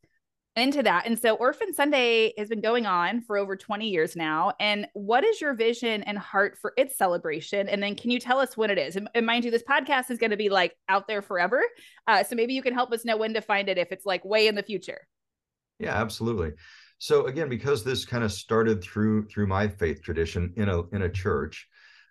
into 0.56 0.82
that. 0.82 1.06
And 1.06 1.18
so 1.18 1.34
Orphan 1.34 1.74
Sunday 1.74 2.32
has 2.38 2.48
been 2.48 2.62
going 2.62 2.86
on 2.86 3.20
for 3.20 3.36
over 3.36 3.56
20 3.56 3.88
years 3.88 4.16
now. 4.16 4.52
And 4.58 4.88
what 4.94 5.22
is 5.22 5.40
your 5.40 5.52
vision 5.54 6.02
and 6.04 6.18
heart 6.18 6.56
for 6.58 6.72
its 6.78 6.96
celebration? 6.96 7.68
And 7.68 7.82
then 7.82 7.94
can 7.94 8.10
you 8.10 8.18
tell 8.18 8.38
us 8.38 8.56
when 8.56 8.70
it 8.70 8.78
is? 8.78 8.96
And, 8.96 9.08
and 9.14 9.26
mind 9.26 9.44
you, 9.44 9.50
this 9.50 9.62
podcast 9.62 10.10
is 10.10 10.18
going 10.18 10.30
to 10.30 10.36
be 10.36 10.48
like 10.48 10.74
out 10.88 11.08
there 11.08 11.20
forever. 11.20 11.62
Uh, 12.06 12.24
so 12.24 12.34
maybe 12.34 12.54
you 12.54 12.62
can 12.62 12.72
help 12.72 12.90
us 12.92 13.04
know 13.04 13.18
when 13.18 13.34
to 13.34 13.42
find 13.42 13.68
it 13.68 13.76
if 13.76 13.92
it's 13.92 14.06
like 14.06 14.24
way 14.24 14.46
in 14.46 14.54
the 14.54 14.62
future. 14.62 15.06
Yeah, 15.78 15.94
absolutely. 15.94 16.52
So 16.98 17.26
again, 17.26 17.48
because 17.48 17.84
this 17.84 18.04
kind 18.04 18.24
of 18.24 18.32
started 18.32 18.82
through 18.82 19.26
through 19.28 19.46
my 19.46 19.68
faith 19.68 20.02
tradition 20.02 20.52
in 20.56 20.68
a 20.68 20.82
in 20.88 21.02
a 21.02 21.10
church, 21.10 21.68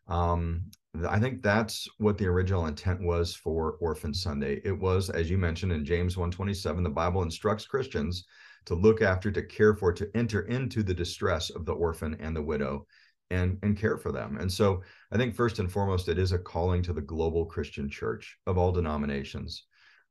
um, 0.07 0.65
I 1.07 1.19
think 1.19 1.41
that's 1.41 1.87
what 1.97 2.17
the 2.17 2.27
original 2.27 2.67
intent 2.67 3.01
was 3.01 3.35
for 3.35 3.73
Orphan 3.81 4.13
Sunday. 4.13 4.61
It 4.63 4.77
was, 4.79 5.09
as 5.09 5.29
you 5.29 5.37
mentioned 5.37 5.71
in 5.71 5.83
James 5.85 6.15
127, 6.15 6.83
the 6.83 6.89
Bible 6.89 7.23
instructs 7.23 7.65
Christians 7.65 8.25
to 8.65 8.75
look 8.75 9.01
after, 9.01 9.31
to 9.31 9.43
care 9.43 9.75
for, 9.75 9.91
to 9.93 10.09
enter 10.15 10.41
into 10.43 10.83
the 10.83 10.93
distress 10.93 11.49
of 11.49 11.65
the 11.65 11.73
orphan 11.73 12.15
and 12.19 12.35
the 12.35 12.41
widow 12.41 12.85
and, 13.29 13.57
and 13.61 13.77
care 13.77 13.97
for 13.97 14.11
them. 14.11 14.37
And 14.37 14.51
so 14.51 14.81
I 15.11 15.17
think 15.17 15.35
first 15.35 15.59
and 15.59 15.71
foremost, 15.71 16.07
it 16.07 16.17
is 16.17 16.31
a 16.31 16.39
calling 16.39 16.81
to 16.83 16.93
the 16.93 17.01
global 17.01 17.45
Christian 17.45 17.89
church 17.89 18.37
of 18.47 18.57
all 18.57 18.71
denominations 18.71 19.65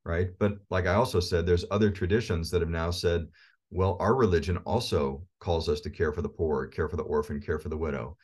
right? 0.04 0.28
But 0.38 0.58
like 0.70 0.86
I 0.86 0.94
also 0.94 1.20
said, 1.20 1.46
there's 1.46 1.64
other 1.70 1.90
traditions 1.90 2.50
that 2.50 2.60
have 2.60 2.70
now 2.70 2.90
said, 2.90 3.26
well, 3.70 3.96
our 4.00 4.14
religion 4.14 4.58
also 4.58 5.24
calls 5.40 5.68
us 5.68 5.80
to 5.82 5.90
care 5.90 6.12
for 6.12 6.22
the 6.22 6.28
poor, 6.28 6.66
care 6.66 6.88
for 6.88 6.96
the 6.96 7.02
orphan, 7.02 7.40
care 7.40 7.58
for 7.58 7.68
the 7.68 7.76
widow. 7.76 8.16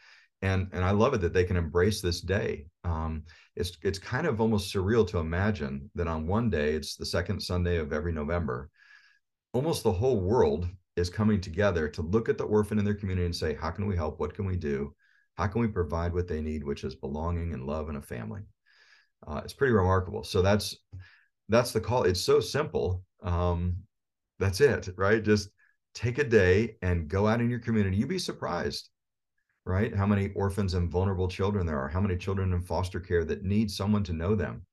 And, 0.43 0.69
and 0.73 0.85
I 0.85 0.93
love 0.93 1.15
it 1.15 1.21
that 1.23 1.33
they 1.33 1.45
can 1.45 1.57
embrace 1.57 2.01
this 2.01 2.21
day. 2.21 2.67
Um, 2.85 3.25
it's 3.57 3.77
it's 3.83 3.99
kind 3.99 4.27
of 4.27 4.41
almost 4.41 4.75
surreal 4.75 5.07
to 5.09 5.19
imagine 5.19 5.91
that 5.95 6.07
on 6.07 6.27
one 6.27 6.49
day, 6.49 6.73
it's 6.73 6.97
the 6.97 7.05
second 7.05 7.41
Sunday 7.41 7.77
of 7.77 7.93
every 7.93 8.13
November, 8.13 8.71
almost 9.53 9.83
the 9.83 9.93
whole 9.93 10.21
world 10.21 10.67
is 10.97 11.11
coming 11.11 11.41
together 11.41 11.89
to 11.89 12.03
look 12.03 12.29
at 12.29 12.39
the 12.39 12.45
orphan 12.45 12.79
in 12.79 12.85
their 12.85 12.95
community 12.95 13.27
and 13.27 13.37
say, 13.37 13.55
how 13.55 13.71
can 13.71 13.87
we 13.87 13.97
help? 13.97 14.19
What 14.19 14.35
can 14.35 14.47
we 14.47 14.57
do? 14.57 14.95
How 15.37 15.47
can 15.47 15.61
we 15.61 15.69
provide 15.69 16.15
what 16.15 16.29
they 16.29 16.41
need, 16.41 16.65
which 16.65 16.85
is 16.85 16.95
belonging 16.95 17.53
and 17.53 17.67
love 17.67 17.89
and 17.89 17.99
a 17.99 18.03
family? 18.03 18.43
uh, 19.27 19.41
it's 19.45 19.53
pretty 19.53 19.73
remarkable. 19.73 20.25
So 20.25 20.43
that's 20.43 20.77
that's 21.51 21.73
the 21.73 21.81
call. 21.81 22.05
It's 22.05 22.21
so 22.21 22.41
simple. 22.41 23.05
Um, 23.23 23.77
that's 24.39 24.61
it, 24.61 24.89
right? 24.97 25.23
Just 25.23 25.51
take 25.95 26.19
a 26.19 26.25
day 26.25 26.77
and 26.81 27.09
go 27.09 27.27
out 27.27 27.41
in 27.41 27.51
your 27.51 27.59
community. 27.59 27.97
You'd 27.97 28.09
be 28.09 28.19
surprised, 28.19 28.89
right? 29.67 29.95
How 29.95 30.07
many 30.07 30.31
orphans 30.35 30.75
and 30.75 30.91
vulnerable 30.91 31.29
children 31.29 31.67
there 31.67 31.79
are, 31.79 31.89
how 31.89 32.01
many 32.01 32.17
children 32.17 32.53
in 32.53 32.63
foster 32.63 33.01
care 33.01 33.25
that 33.25 33.45
need 33.45 33.71
someone 33.71 34.05
to 34.05 34.13
know 34.13 34.35
them. 34.35 34.65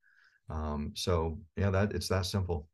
Um, 0.50 0.93
so 0.96 1.39
yeah, 1.57 1.72
that 1.72 1.91
it's 1.93 2.07
that 2.07 2.25
simple. 2.25 2.69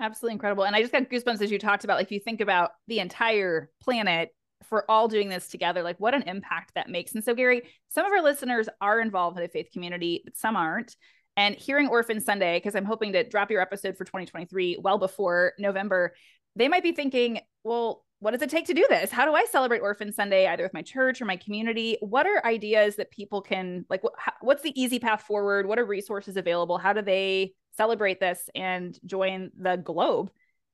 Absolutely 0.00 0.32
incredible. 0.32 0.64
And 0.64 0.74
I 0.74 0.80
just 0.80 0.92
got 0.92 1.08
goosebumps 1.08 1.40
as 1.40 1.50
you 1.50 1.58
talked 1.58 1.84
about, 1.84 1.96
like, 1.98 2.06
if 2.06 2.12
you 2.12 2.20
think 2.20 2.40
about 2.40 2.72
the 2.88 2.98
entire 2.98 3.70
planet 3.80 4.30
for 4.64 4.90
all 4.90 5.06
doing 5.06 5.28
this 5.28 5.48
together, 5.48 5.82
like, 5.82 6.00
what 6.00 6.14
an 6.14 6.22
impact 6.22 6.72
that 6.74 6.90
makes. 6.90 7.14
And 7.14 7.22
so, 7.22 7.34
Gary, 7.34 7.62
some 7.88 8.04
of 8.04 8.12
our 8.12 8.22
listeners 8.22 8.68
are 8.80 9.00
involved 9.00 9.38
in 9.38 9.44
a 9.44 9.48
faith 9.48 9.68
community, 9.72 10.22
but 10.24 10.36
some 10.36 10.56
aren't. 10.56 10.96
And 11.36 11.54
hearing 11.54 11.88
Orphan 11.88 12.20
Sunday, 12.20 12.56
because 12.58 12.74
I'm 12.74 12.84
hoping 12.84 13.12
to 13.12 13.22
drop 13.22 13.50
your 13.50 13.60
episode 13.60 13.96
for 13.96 14.04
2023 14.04 14.78
well 14.80 14.98
before 14.98 15.52
November, 15.58 16.14
they 16.54 16.68
might 16.68 16.82
be 16.82 16.92
thinking, 16.92 17.40
well, 17.62 18.04
what 18.20 18.30
does 18.30 18.40
it 18.40 18.48
take 18.48 18.66
to 18.66 18.74
do 18.74 18.86
this? 18.88 19.10
How 19.10 19.26
do 19.26 19.34
I 19.34 19.44
celebrate 19.44 19.80
Orphan 19.80 20.12
Sunday, 20.12 20.46
either 20.46 20.62
with 20.62 20.72
my 20.72 20.80
church 20.80 21.20
or 21.20 21.26
my 21.26 21.36
community? 21.36 21.98
What 22.00 22.26
are 22.26 22.44
ideas 22.46 22.96
that 22.96 23.10
people 23.10 23.42
can 23.42 23.84
like? 23.90 24.02
What, 24.02 24.14
what's 24.40 24.62
the 24.62 24.80
easy 24.80 24.98
path 24.98 25.22
forward? 25.22 25.66
What 25.66 25.78
are 25.78 25.84
resources 25.84 26.38
available? 26.38 26.78
How 26.78 26.94
do 26.94 27.02
they 27.02 27.52
celebrate 27.76 28.18
this 28.18 28.48
and 28.54 28.98
join 29.04 29.50
the 29.58 29.76
globe 29.76 30.30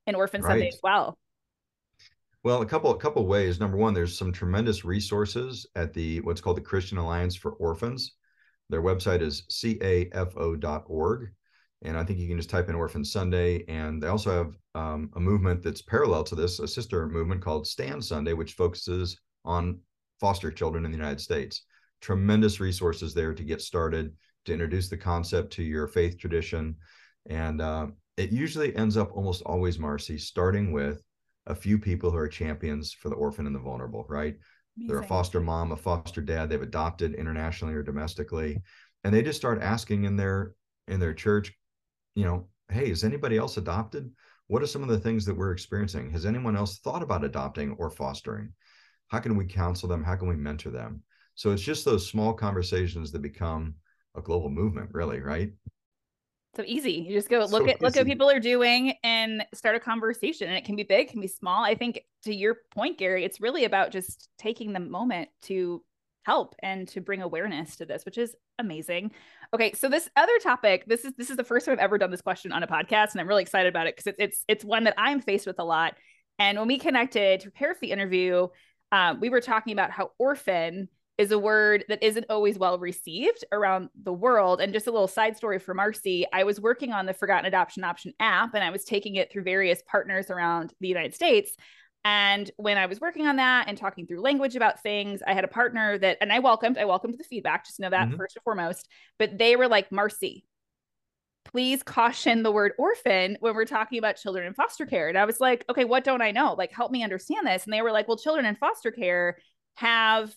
in 0.06 0.14
Orphan 0.14 0.42
right. 0.42 0.50
Sunday 0.50 0.68
as 0.68 0.78
well? 0.82 1.18
Well, 2.44 2.62
a 2.62 2.66
couple 2.66 2.90
a 2.92 2.98
couple 2.98 3.26
ways. 3.26 3.58
Number 3.58 3.76
one, 3.76 3.94
there's 3.94 4.16
some 4.16 4.32
tremendous 4.32 4.84
resources 4.84 5.66
at 5.74 5.92
the 5.92 6.20
what's 6.20 6.40
called 6.40 6.56
the 6.56 6.62
Christian 6.62 6.98
Alliance 6.98 7.34
for 7.34 7.52
Orphans. 7.52 8.12
Their 8.72 8.82
website 8.82 9.20
is 9.20 9.42
cafo.org. 9.50 11.28
And 11.84 11.98
I 11.98 12.04
think 12.04 12.18
you 12.18 12.26
can 12.26 12.38
just 12.38 12.48
type 12.48 12.70
in 12.70 12.74
Orphan 12.74 13.04
Sunday. 13.04 13.64
And 13.68 14.02
they 14.02 14.06
also 14.06 14.30
have 14.30 14.56
um, 14.74 15.10
a 15.14 15.20
movement 15.20 15.62
that's 15.62 15.82
parallel 15.82 16.24
to 16.24 16.34
this, 16.34 16.58
a 16.58 16.66
sister 16.66 17.06
movement 17.06 17.42
called 17.42 17.66
Stand 17.66 18.02
Sunday, 18.02 18.32
which 18.32 18.54
focuses 18.54 19.20
on 19.44 19.78
foster 20.20 20.50
children 20.50 20.86
in 20.86 20.90
the 20.90 20.96
United 20.96 21.20
States. 21.20 21.66
Tremendous 22.00 22.60
resources 22.60 23.12
there 23.12 23.34
to 23.34 23.44
get 23.44 23.60
started, 23.60 24.14
to 24.46 24.54
introduce 24.54 24.88
the 24.88 24.96
concept 24.96 25.52
to 25.52 25.62
your 25.62 25.86
faith 25.86 26.18
tradition. 26.18 26.74
And 27.28 27.60
uh, 27.60 27.88
it 28.16 28.32
usually 28.32 28.74
ends 28.74 28.96
up 28.96 29.10
almost 29.12 29.42
always, 29.42 29.78
Marcy, 29.78 30.16
starting 30.16 30.72
with 30.72 31.02
a 31.46 31.54
few 31.54 31.78
people 31.78 32.10
who 32.10 32.16
are 32.16 32.28
champions 32.28 32.94
for 32.94 33.10
the 33.10 33.16
orphan 33.16 33.46
and 33.46 33.54
the 33.54 33.60
vulnerable, 33.60 34.06
right? 34.08 34.36
Amazing. 34.76 34.88
They're 34.88 35.02
a 35.02 35.06
foster 35.06 35.40
mom, 35.40 35.72
a 35.72 35.76
foster 35.76 36.20
dad, 36.20 36.48
they've 36.48 36.62
adopted 36.62 37.14
internationally 37.14 37.74
or 37.74 37.82
domestically. 37.82 38.62
And 39.04 39.14
they 39.14 39.22
just 39.22 39.38
start 39.38 39.62
asking 39.62 40.04
in 40.04 40.16
their 40.16 40.54
in 40.88 41.00
their 41.00 41.14
church, 41.14 41.52
you 42.14 42.24
know, 42.24 42.48
hey, 42.70 42.90
is 42.90 43.04
anybody 43.04 43.36
else 43.36 43.56
adopted? 43.56 44.10
What 44.46 44.62
are 44.62 44.66
some 44.66 44.82
of 44.82 44.88
the 44.88 44.98
things 44.98 45.24
that 45.26 45.36
we're 45.36 45.52
experiencing? 45.52 46.10
Has 46.10 46.26
anyone 46.26 46.56
else 46.56 46.78
thought 46.78 47.02
about 47.02 47.24
adopting 47.24 47.72
or 47.78 47.90
fostering? 47.90 48.52
How 49.08 49.20
can 49.20 49.36
we 49.36 49.46
counsel 49.46 49.88
them? 49.88 50.02
How 50.02 50.16
can 50.16 50.28
we 50.28 50.36
mentor 50.36 50.70
them? 50.70 51.02
So 51.34 51.50
it's 51.50 51.62
just 51.62 51.84
those 51.84 52.08
small 52.08 52.34
conversations 52.34 53.12
that 53.12 53.22
become 53.22 53.74
a 54.14 54.20
global 54.20 54.50
movement, 54.50 54.90
really, 54.92 55.20
right? 55.20 55.52
So 56.54 56.62
easy. 56.66 57.06
You 57.08 57.14
just 57.14 57.30
go 57.30 57.38
look 57.38 57.50
so 57.50 57.70
at 57.70 57.80
look 57.80 57.96
at 57.96 58.00
what 58.00 58.06
people 58.06 58.28
are 58.28 58.40
doing 58.40 58.94
and 59.02 59.44
start 59.54 59.74
a 59.74 59.80
conversation. 59.80 60.48
And 60.48 60.56
it 60.56 60.64
can 60.64 60.76
be 60.76 60.82
big, 60.82 61.08
can 61.08 61.20
be 61.20 61.26
small. 61.26 61.64
I 61.64 61.74
think 61.74 62.02
to 62.24 62.34
your 62.34 62.58
point, 62.74 62.98
Gary, 62.98 63.24
it's 63.24 63.40
really 63.40 63.64
about 63.64 63.90
just 63.90 64.28
taking 64.38 64.74
the 64.74 64.80
moment 64.80 65.30
to 65.42 65.82
help 66.24 66.54
and 66.62 66.86
to 66.88 67.00
bring 67.00 67.22
awareness 67.22 67.76
to 67.76 67.86
this, 67.86 68.04
which 68.04 68.18
is 68.18 68.36
amazing. 68.58 69.12
Okay, 69.54 69.72
so 69.72 69.88
this 69.88 70.08
other 70.14 70.38
topic, 70.42 70.84
this 70.86 71.04
is 71.06 71.12
this 71.16 71.30
is 71.30 71.38
the 71.38 71.44
first 71.44 71.64
time 71.64 71.72
I've 71.74 71.78
ever 71.78 71.96
done 71.96 72.10
this 72.10 72.20
question 72.20 72.52
on 72.52 72.62
a 72.62 72.66
podcast, 72.66 73.12
and 73.12 73.20
I'm 73.20 73.28
really 73.28 73.42
excited 73.42 73.68
about 73.68 73.86
it 73.86 73.96
because 73.96 74.08
it's 74.08 74.18
it's 74.18 74.44
it's 74.46 74.64
one 74.64 74.84
that 74.84 74.94
I'm 74.98 75.20
faced 75.20 75.46
with 75.46 75.58
a 75.58 75.64
lot. 75.64 75.94
And 76.38 76.58
when 76.58 76.68
we 76.68 76.78
connected 76.78 77.40
to 77.40 77.50
prepare 77.50 77.74
for 77.74 77.80
the 77.80 77.92
interview, 77.92 78.48
um, 78.90 79.20
we 79.20 79.30
were 79.30 79.40
talking 79.40 79.72
about 79.72 79.90
how 79.90 80.10
orphan 80.18 80.88
is 81.18 81.30
a 81.30 81.38
word 81.38 81.84
that 81.88 82.02
isn't 82.02 82.26
always 82.30 82.58
well 82.58 82.78
received 82.78 83.44
around 83.52 83.90
the 84.02 84.12
world. 84.12 84.60
And 84.60 84.72
just 84.72 84.86
a 84.86 84.90
little 84.90 85.08
side 85.08 85.36
story 85.36 85.58
for 85.58 85.74
Marcy, 85.74 86.26
I 86.32 86.44
was 86.44 86.60
working 86.60 86.92
on 86.92 87.06
the 87.06 87.12
Forgotten 87.12 87.44
Adoption 87.44 87.84
Option 87.84 88.12
app 88.18 88.54
and 88.54 88.64
I 88.64 88.70
was 88.70 88.84
taking 88.84 89.16
it 89.16 89.30
through 89.30 89.42
various 89.42 89.82
partners 89.86 90.30
around 90.30 90.72
the 90.80 90.88
United 90.88 91.14
States. 91.14 91.54
And 92.04 92.50
when 92.56 92.78
I 92.78 92.86
was 92.86 93.00
working 93.00 93.26
on 93.26 93.36
that 93.36 93.68
and 93.68 93.78
talking 93.78 94.06
through 94.06 94.22
language 94.22 94.56
about 94.56 94.82
things, 94.82 95.22
I 95.24 95.34
had 95.34 95.44
a 95.44 95.48
partner 95.48 95.98
that, 95.98 96.18
and 96.20 96.32
I 96.32 96.40
welcomed, 96.40 96.78
I 96.78 96.86
welcomed 96.86 97.14
the 97.18 97.24
feedback, 97.24 97.64
just 97.64 97.78
know 97.78 97.90
that 97.90 98.08
mm-hmm. 98.08 98.16
first 98.16 98.36
and 98.36 98.42
foremost. 98.42 98.88
But 99.18 99.38
they 99.38 99.54
were 99.54 99.68
like, 99.68 99.92
Marcy, 99.92 100.44
please 101.44 101.82
caution 101.82 102.42
the 102.42 102.50
word 102.50 102.72
orphan 102.78 103.36
when 103.40 103.54
we're 103.54 103.66
talking 103.66 103.98
about 103.98 104.16
children 104.16 104.46
in 104.46 104.54
foster 104.54 104.86
care. 104.86 105.08
And 105.08 105.18
I 105.18 105.26
was 105.26 105.40
like, 105.40 105.64
okay, 105.68 105.84
what 105.84 106.04
don't 106.04 106.22
I 106.22 106.32
know? 106.32 106.54
Like, 106.54 106.72
help 106.72 106.90
me 106.90 107.04
understand 107.04 107.46
this. 107.46 107.64
And 107.64 107.72
they 107.72 107.82
were 107.82 107.92
like, 107.92 108.08
well, 108.08 108.16
children 108.16 108.46
in 108.46 108.56
foster 108.56 108.90
care 108.90 109.38
have 109.76 110.34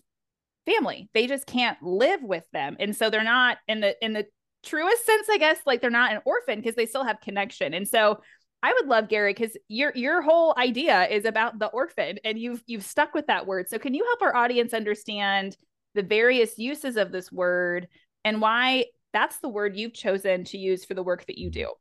family. 0.65 1.09
They 1.13 1.27
just 1.27 1.45
can't 1.45 1.81
live 1.81 2.21
with 2.23 2.43
them. 2.51 2.75
And 2.79 2.95
so 2.95 3.09
they're 3.09 3.23
not 3.23 3.57
in 3.67 3.81
the 3.81 3.95
in 4.03 4.13
the 4.13 4.25
truest 4.63 5.05
sense, 5.05 5.27
I 5.29 5.37
guess, 5.37 5.59
like 5.65 5.81
they're 5.81 5.89
not 5.89 6.13
an 6.13 6.21
orphan 6.25 6.59
because 6.59 6.75
they 6.75 6.85
still 6.85 7.03
have 7.03 7.21
connection. 7.21 7.73
And 7.73 7.87
so 7.87 8.19
I 8.63 8.73
would 8.73 8.87
love 8.87 9.09
Gary 9.09 9.33
because 9.33 9.55
your 9.67 9.91
your 9.95 10.21
whole 10.21 10.55
idea 10.57 11.07
is 11.07 11.25
about 11.25 11.59
the 11.59 11.67
orphan 11.67 12.17
and 12.23 12.39
you've 12.39 12.63
you've 12.65 12.83
stuck 12.83 13.13
with 13.13 13.27
that 13.27 13.45
word. 13.45 13.69
So 13.69 13.77
can 13.77 13.93
you 13.93 14.03
help 14.05 14.21
our 14.21 14.35
audience 14.35 14.73
understand 14.73 15.55
the 15.93 16.03
various 16.03 16.57
uses 16.57 16.97
of 16.97 17.11
this 17.11 17.31
word 17.31 17.87
and 18.23 18.41
why 18.41 18.85
that's 19.13 19.37
the 19.37 19.49
word 19.49 19.77
you've 19.77 19.93
chosen 19.93 20.43
to 20.45 20.57
use 20.57 20.83
for 20.83 20.93
the 20.93 21.03
work 21.03 21.25
that 21.27 21.37
you 21.37 21.49
do? 21.49 21.71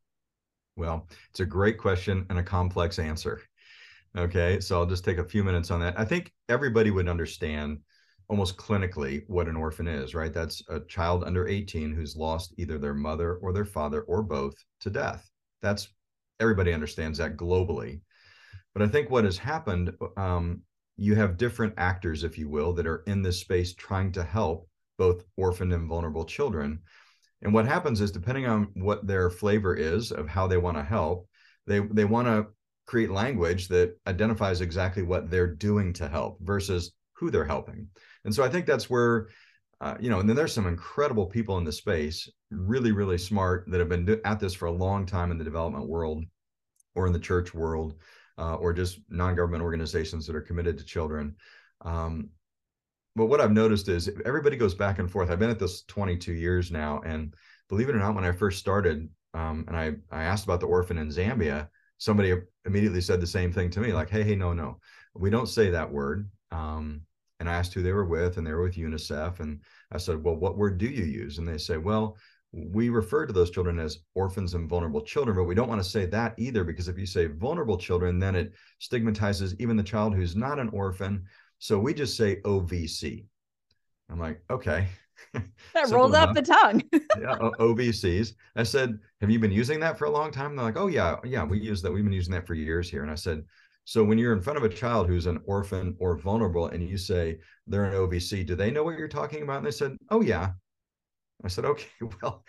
Well, 0.76 1.08
it's 1.30 1.40
a 1.40 1.46
great 1.46 1.78
question 1.78 2.26
and 2.28 2.38
a 2.38 2.42
complex 2.42 2.98
answer. 2.98 3.40
Okay, 4.16 4.60
so 4.60 4.78
I'll 4.78 4.86
just 4.86 5.04
take 5.04 5.18
a 5.18 5.24
few 5.24 5.42
minutes 5.42 5.70
on 5.70 5.80
that. 5.80 5.98
I 5.98 6.04
think 6.04 6.32
everybody 6.48 6.90
would 6.90 7.08
understand 7.08 7.78
almost 8.28 8.56
clinically 8.56 9.24
what 9.26 9.48
an 9.48 9.56
orphan 9.56 9.86
is, 9.86 10.14
right? 10.14 10.32
That's 10.32 10.62
a 10.68 10.80
child 10.80 11.24
under 11.24 11.46
18 11.46 11.92
who's 11.92 12.16
lost 12.16 12.54
either 12.56 12.78
their 12.78 12.94
mother 12.94 13.36
or 13.36 13.52
their 13.52 13.64
father 13.64 14.02
or 14.02 14.22
both 14.22 14.54
to 14.80 14.90
death. 14.90 15.28
That's 15.62 15.88
everybody 16.40 16.72
understands 16.72 17.18
that 17.18 17.36
globally. 17.36 18.00
But 18.72 18.82
I 18.82 18.88
think 18.88 19.10
what 19.10 19.24
has 19.24 19.38
happened, 19.38 19.92
um, 20.16 20.62
you 20.96 21.14
have 21.14 21.36
different 21.36 21.74
actors, 21.76 22.24
if 22.24 22.38
you 22.38 22.48
will, 22.48 22.72
that 22.74 22.86
are 22.86 23.02
in 23.06 23.22
this 23.22 23.40
space 23.40 23.74
trying 23.74 24.12
to 24.12 24.24
help 24.24 24.68
both 24.98 25.24
orphaned 25.36 25.72
and 25.72 25.88
vulnerable 25.88 26.24
children. 26.24 26.80
And 27.42 27.52
what 27.52 27.66
happens 27.66 28.00
is, 28.00 28.10
depending 28.10 28.46
on 28.46 28.68
what 28.74 29.06
their 29.06 29.30
flavor 29.30 29.74
is 29.74 30.12
of 30.12 30.28
how 30.28 30.46
they 30.46 30.56
want 30.56 30.76
to 30.76 30.82
help, 30.82 31.28
they 31.66 31.80
they 31.80 32.04
want 32.04 32.26
to 32.26 32.46
create 32.86 33.10
language 33.10 33.68
that 33.68 33.98
identifies 34.06 34.60
exactly 34.60 35.02
what 35.02 35.30
they're 35.30 35.54
doing 35.54 35.92
to 35.94 36.08
help 36.08 36.38
versus 36.40 36.92
who 37.14 37.30
they're 37.30 37.44
helping. 37.44 37.88
And 38.24 38.34
so 38.34 38.42
I 38.42 38.48
think 38.48 38.66
that's 38.66 38.88
where, 38.88 39.28
uh, 39.80 39.96
you 40.00 40.10
know, 40.10 40.20
and 40.20 40.28
then 40.28 40.36
there's 40.36 40.52
some 40.52 40.66
incredible 40.66 41.26
people 41.26 41.58
in 41.58 41.64
the 41.64 41.72
space, 41.72 42.28
really, 42.50 42.92
really 42.92 43.18
smart 43.18 43.64
that 43.68 43.80
have 43.80 43.88
been 43.88 44.20
at 44.24 44.40
this 44.40 44.54
for 44.54 44.66
a 44.66 44.72
long 44.72 45.06
time 45.06 45.30
in 45.30 45.38
the 45.38 45.44
development 45.44 45.88
world 45.88 46.24
or 46.94 47.06
in 47.06 47.12
the 47.12 47.18
church 47.18 47.54
world 47.54 47.94
uh, 48.38 48.54
or 48.56 48.72
just 48.72 49.00
non-government 49.08 49.62
organizations 49.62 50.26
that 50.26 50.36
are 50.36 50.40
committed 50.40 50.78
to 50.78 50.84
children. 50.84 51.36
Um, 51.82 52.30
but 53.16 53.26
what 53.26 53.40
I've 53.40 53.52
noticed 53.52 53.88
is 53.88 54.10
everybody 54.24 54.56
goes 54.56 54.74
back 54.74 54.98
and 54.98 55.10
forth. 55.10 55.30
I've 55.30 55.38
been 55.38 55.50
at 55.50 55.58
this 55.58 55.82
22 55.82 56.32
years 56.32 56.72
now, 56.72 57.00
and 57.04 57.34
believe 57.68 57.88
it 57.88 57.94
or 57.94 58.00
not, 58.00 58.14
when 58.14 58.24
I 58.24 58.32
first 58.32 58.58
started, 58.58 59.08
um, 59.34 59.64
and 59.68 59.76
I 59.76 59.94
I 60.10 60.24
asked 60.24 60.44
about 60.44 60.60
the 60.60 60.66
orphan 60.66 60.98
in 60.98 61.08
Zambia, 61.08 61.68
somebody 61.98 62.34
immediately 62.64 63.00
said 63.00 63.20
the 63.20 63.26
same 63.26 63.52
thing 63.52 63.70
to 63.70 63.80
me, 63.80 63.92
like, 63.92 64.10
"Hey, 64.10 64.24
hey, 64.24 64.34
no, 64.34 64.52
no, 64.52 64.80
we 65.14 65.30
don't 65.30 65.48
say 65.48 65.70
that 65.70 65.92
word." 65.92 66.28
Um, 66.50 67.02
and 67.40 67.48
I 67.48 67.54
asked 67.54 67.74
who 67.74 67.82
they 67.82 67.92
were 67.92 68.04
with, 68.04 68.36
and 68.36 68.46
they 68.46 68.52
were 68.52 68.62
with 68.62 68.76
UNICEF. 68.76 69.40
And 69.40 69.60
I 69.92 69.98
said, 69.98 70.22
Well, 70.22 70.36
what 70.36 70.56
word 70.56 70.78
do 70.78 70.86
you 70.86 71.04
use? 71.04 71.38
And 71.38 71.48
they 71.48 71.58
say, 71.58 71.76
Well, 71.76 72.16
we 72.52 72.88
refer 72.88 73.26
to 73.26 73.32
those 73.32 73.50
children 73.50 73.78
as 73.78 73.98
orphans 74.14 74.54
and 74.54 74.68
vulnerable 74.68 75.02
children, 75.02 75.36
but 75.36 75.44
we 75.44 75.54
don't 75.54 75.68
want 75.68 75.82
to 75.82 75.88
say 75.88 76.06
that 76.06 76.34
either 76.38 76.62
because 76.62 76.88
if 76.88 76.98
you 76.98 77.06
say 77.06 77.26
vulnerable 77.26 77.76
children, 77.76 78.18
then 78.18 78.36
it 78.36 78.52
stigmatizes 78.78 79.56
even 79.58 79.76
the 79.76 79.82
child 79.82 80.14
who's 80.14 80.36
not 80.36 80.60
an 80.60 80.68
orphan. 80.68 81.24
So 81.58 81.78
we 81.78 81.94
just 81.94 82.16
say 82.16 82.40
OVC. 82.42 83.24
I'm 84.10 84.20
like, 84.20 84.40
okay. 84.50 84.88
That 85.74 85.90
rolled 85.90 86.14
off 86.14 86.34
the 86.34 86.42
tongue. 86.42 86.82
yeah, 86.92 87.36
OVCs. 87.58 88.34
I 88.54 88.62
said, 88.62 88.98
have 89.20 89.30
you 89.30 89.38
been 89.38 89.50
using 89.50 89.80
that 89.80 89.98
for 89.98 90.04
a 90.04 90.10
long 90.10 90.30
time? 90.30 90.50
And 90.50 90.58
they're 90.58 90.66
like, 90.66 90.76
oh 90.76 90.86
yeah, 90.86 91.16
yeah, 91.24 91.44
we 91.44 91.58
use 91.58 91.82
that. 91.82 91.92
We've 91.92 92.04
been 92.04 92.12
using 92.12 92.34
that 92.34 92.46
for 92.46 92.54
years 92.54 92.88
here. 92.88 93.02
And 93.02 93.10
I 93.10 93.16
said, 93.16 93.44
so 93.84 94.02
when 94.02 94.18
you're 94.18 94.32
in 94.32 94.40
front 94.40 94.56
of 94.56 94.64
a 94.64 94.68
child 94.68 95.08
who's 95.08 95.26
an 95.26 95.42
orphan 95.46 95.94
or 95.98 96.16
vulnerable 96.16 96.66
and 96.68 96.88
you 96.88 96.96
say 96.96 97.38
they're 97.66 97.84
an 97.84 97.94
OVC, 97.94 98.46
do 98.46 98.54
they 98.54 98.70
know 98.70 98.82
what 98.82 98.98
you're 98.98 99.08
talking 99.08 99.42
about? 99.42 99.58
And 99.58 99.66
they 99.66 99.70
said, 99.70 99.96
oh, 100.10 100.22
yeah. 100.22 100.52
I 101.44 101.48
said, 101.48 101.66
okay, 101.66 101.86
well, 102.22 102.44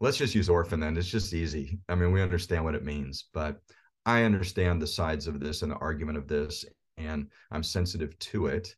let's 0.00 0.16
just 0.16 0.34
use 0.34 0.48
orphan 0.48 0.80
then. 0.80 0.96
It's 0.96 1.08
just 1.08 1.32
easy. 1.32 1.78
I 1.88 1.94
mean, 1.94 2.10
we 2.10 2.22
understand 2.22 2.64
what 2.64 2.74
it 2.74 2.84
means, 2.84 3.28
but 3.32 3.60
I 4.04 4.24
understand 4.24 4.82
the 4.82 4.86
sides 4.86 5.28
of 5.28 5.38
this 5.38 5.62
and 5.62 5.70
the 5.70 5.76
argument 5.76 6.18
of 6.18 6.26
this, 6.26 6.64
and 6.96 7.28
I'm 7.52 7.62
sensitive 7.62 8.18
to 8.18 8.46
it. 8.46 8.74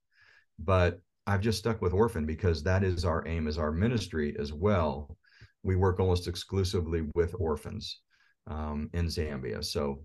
But 0.58 1.00
I've 1.26 1.40
just 1.40 1.58
stuck 1.58 1.80
with 1.80 1.94
orphan 1.94 2.26
because 2.26 2.62
that 2.64 2.84
is 2.84 3.04
our 3.04 3.26
aim 3.26 3.46
as 3.48 3.56
our 3.56 3.72
ministry 3.72 4.36
as 4.38 4.52
well. 4.52 5.16
we 5.62 5.76
work 5.76 6.00
almost 6.00 6.26
exclusively 6.26 7.08
with 7.14 7.36
orphans 7.38 8.00
um, 8.48 8.90
in 8.94 9.06
Zambia. 9.06 9.64
So 9.64 10.02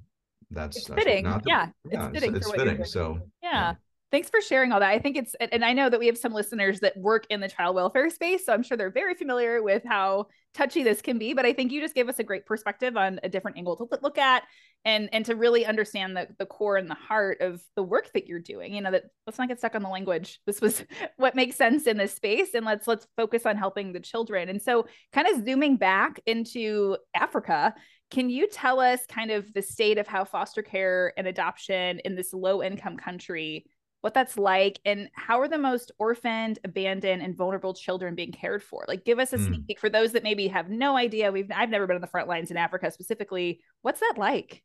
that's, 0.51 0.77
it's 0.77 0.87
that's 0.87 1.03
fitting. 1.03 1.25
The, 1.25 1.41
yeah, 1.45 1.67
it's 1.85 2.13
fitting. 2.13 2.35
It's, 2.35 2.47
it's 2.47 2.55
fitting. 2.55 2.85
So 2.85 3.19
yeah. 3.41 3.51
yeah. 3.51 3.73
Thanks 4.09 4.29
for 4.29 4.39
sharing 4.39 4.71
all 4.71 4.79
that. 4.79 4.89
I 4.89 4.99
think 4.99 5.17
it's, 5.17 5.35
and 5.35 5.65
I 5.65 5.73
know 5.73 5.89
that 5.89 5.99
we 5.99 6.05
have 6.05 6.17
some 6.17 6.31
listeners 6.31 6.79
that 6.79 6.95
work 6.95 7.25
in 7.29 7.41
the 7.41 7.49
child 7.49 7.75
welfare 7.75 8.09
space. 8.09 8.45
So 8.45 8.53
I'm 8.53 8.63
sure 8.63 8.77
they're 8.77 8.89
very 8.89 9.15
familiar 9.15 9.61
with 9.61 9.83
how 9.83 10.27
touchy 10.53 10.81
this 10.81 11.01
can 11.01 11.19
be. 11.19 11.33
But 11.33 11.45
I 11.45 11.51
think 11.51 11.73
you 11.73 11.81
just 11.81 11.93
gave 11.93 12.07
us 12.07 12.17
a 12.17 12.23
great 12.23 12.45
perspective 12.45 12.95
on 12.95 13.19
a 13.23 13.27
different 13.29 13.57
angle 13.57 13.75
to 13.75 13.87
look 14.01 14.17
at 14.17 14.43
and 14.85 15.09
and 15.11 15.25
to 15.25 15.35
really 15.35 15.65
understand 15.65 16.15
the, 16.15 16.27
the 16.39 16.45
core 16.45 16.77
and 16.77 16.89
the 16.89 16.95
heart 16.95 17.41
of 17.41 17.61
the 17.75 17.83
work 17.83 18.11
that 18.13 18.27
you're 18.27 18.39
doing. 18.39 18.73
You 18.73 18.81
know, 18.81 18.91
that 18.91 19.03
let's 19.25 19.37
not 19.37 19.49
get 19.49 19.59
stuck 19.59 19.75
on 19.75 19.83
the 19.83 19.89
language. 19.89 20.39
This 20.45 20.61
was 20.61 20.85
what 21.17 21.35
makes 21.35 21.57
sense 21.57 21.85
in 21.85 21.97
this 21.97 22.13
space. 22.13 22.53
And 22.53 22.65
let's 22.65 22.87
let's 22.87 23.07
focus 23.17 23.45
on 23.45 23.57
helping 23.57 23.91
the 23.91 23.99
children. 23.99 24.47
And 24.47 24.61
so 24.61 24.87
kind 25.11 25.27
of 25.27 25.45
zooming 25.45 25.75
back 25.75 26.21
into 26.25 26.95
Africa, 27.13 27.75
can 28.09 28.29
you 28.29 28.47
tell 28.47 28.79
us 28.79 29.05
kind 29.07 29.31
of 29.31 29.53
the 29.53 29.61
state 29.61 29.97
of 29.97 30.07
how 30.07 30.23
foster 30.23 30.61
care 30.61 31.13
and 31.17 31.27
adoption 31.27 31.99
in 31.99 32.15
this 32.15 32.33
low 32.33 32.63
income 32.63 32.97
country 32.97 33.65
what 34.01 34.13
that's 34.13 34.37
like 34.37 34.79
and 34.85 35.09
how 35.13 35.39
are 35.39 35.47
the 35.47 35.57
most 35.57 35.91
orphaned 35.97 36.59
abandoned 36.63 37.21
and 37.21 37.35
vulnerable 37.35 37.73
children 37.73 38.15
being 38.15 38.31
cared 38.31 38.63
for? 38.63 38.85
Like 38.87 39.03
give 39.03 39.19
us 39.19 39.33
a 39.33 39.37
sneak 39.37 39.61
mm. 39.63 39.67
peek 39.67 39.79
for 39.79 39.89
those 39.89 40.11
that 40.11 40.23
maybe 40.23 40.47
have 40.47 40.69
no 40.69 40.95
idea. 40.95 41.31
We've 41.31 41.51
i've 41.53 41.69
never 41.69 41.87
been 41.87 41.95
on 41.95 42.01
the 42.01 42.07
front 42.07 42.27
lines 42.27 42.51
in 42.51 42.57
africa 42.57 42.91
specifically. 42.91 43.59
What's 43.81 43.99
that 43.99 44.13
like? 44.17 44.63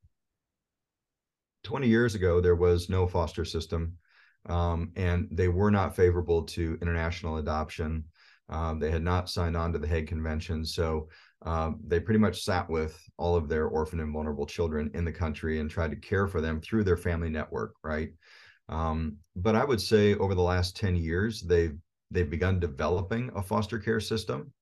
20 1.65 1.89
years 1.89 2.15
ago 2.15 2.41
there 2.41 2.57
was 2.57 2.89
no 2.89 3.07
foster 3.07 3.45
system 3.45 3.95
um, 4.49 4.93
and 4.97 5.29
they 5.33 5.49
were 5.49 5.71
not 5.71 5.97
favorable 5.97 6.43
to 6.43 6.79
international 6.83 7.39
adoption. 7.39 8.05
Um, 8.49 8.81
they 8.81 8.91
had 8.91 9.03
not 9.03 9.31
signed 9.31 9.57
on 9.57 9.73
to 9.73 9.79
the 9.79 9.87
hague 9.87 10.09
convention 10.09 10.65
so 10.65 11.09
um, 11.45 11.81
they 11.87 11.99
pretty 11.99 12.21
much 12.21 12.43
sat 12.43 12.69
with 12.71 13.01
all 13.17 13.35
of 13.37 13.49
their 13.49 13.67
orphan 13.67 14.01
and 14.01 14.13
vulnerable 14.13 14.47
children 14.47 14.91
in 14.95 15.05
the 15.05 15.13
country 15.13 15.61
and 15.61 15.71
tried 15.71 15.91
to 15.91 15.97
care 15.97 16.27
for 16.27 16.41
them 16.41 16.61
through 16.61 16.85
their 16.85 16.97
family 16.97 17.29
network 17.29 17.75
right 17.83 18.11
um, 18.69 19.19
but 19.37 19.55
I 19.55 19.65
would 19.65 19.81
say 19.81 20.15
over 20.15 20.35
the 20.35 20.43
last 20.43 20.77
10 20.77 20.97
years, 20.97 21.43
they've 21.43 21.77
they've 22.11 22.29
begun 22.29 22.61
developing 22.61 23.31
a 23.35 23.43
foster 23.43 23.79
care 23.79 24.01
system. 24.01 24.53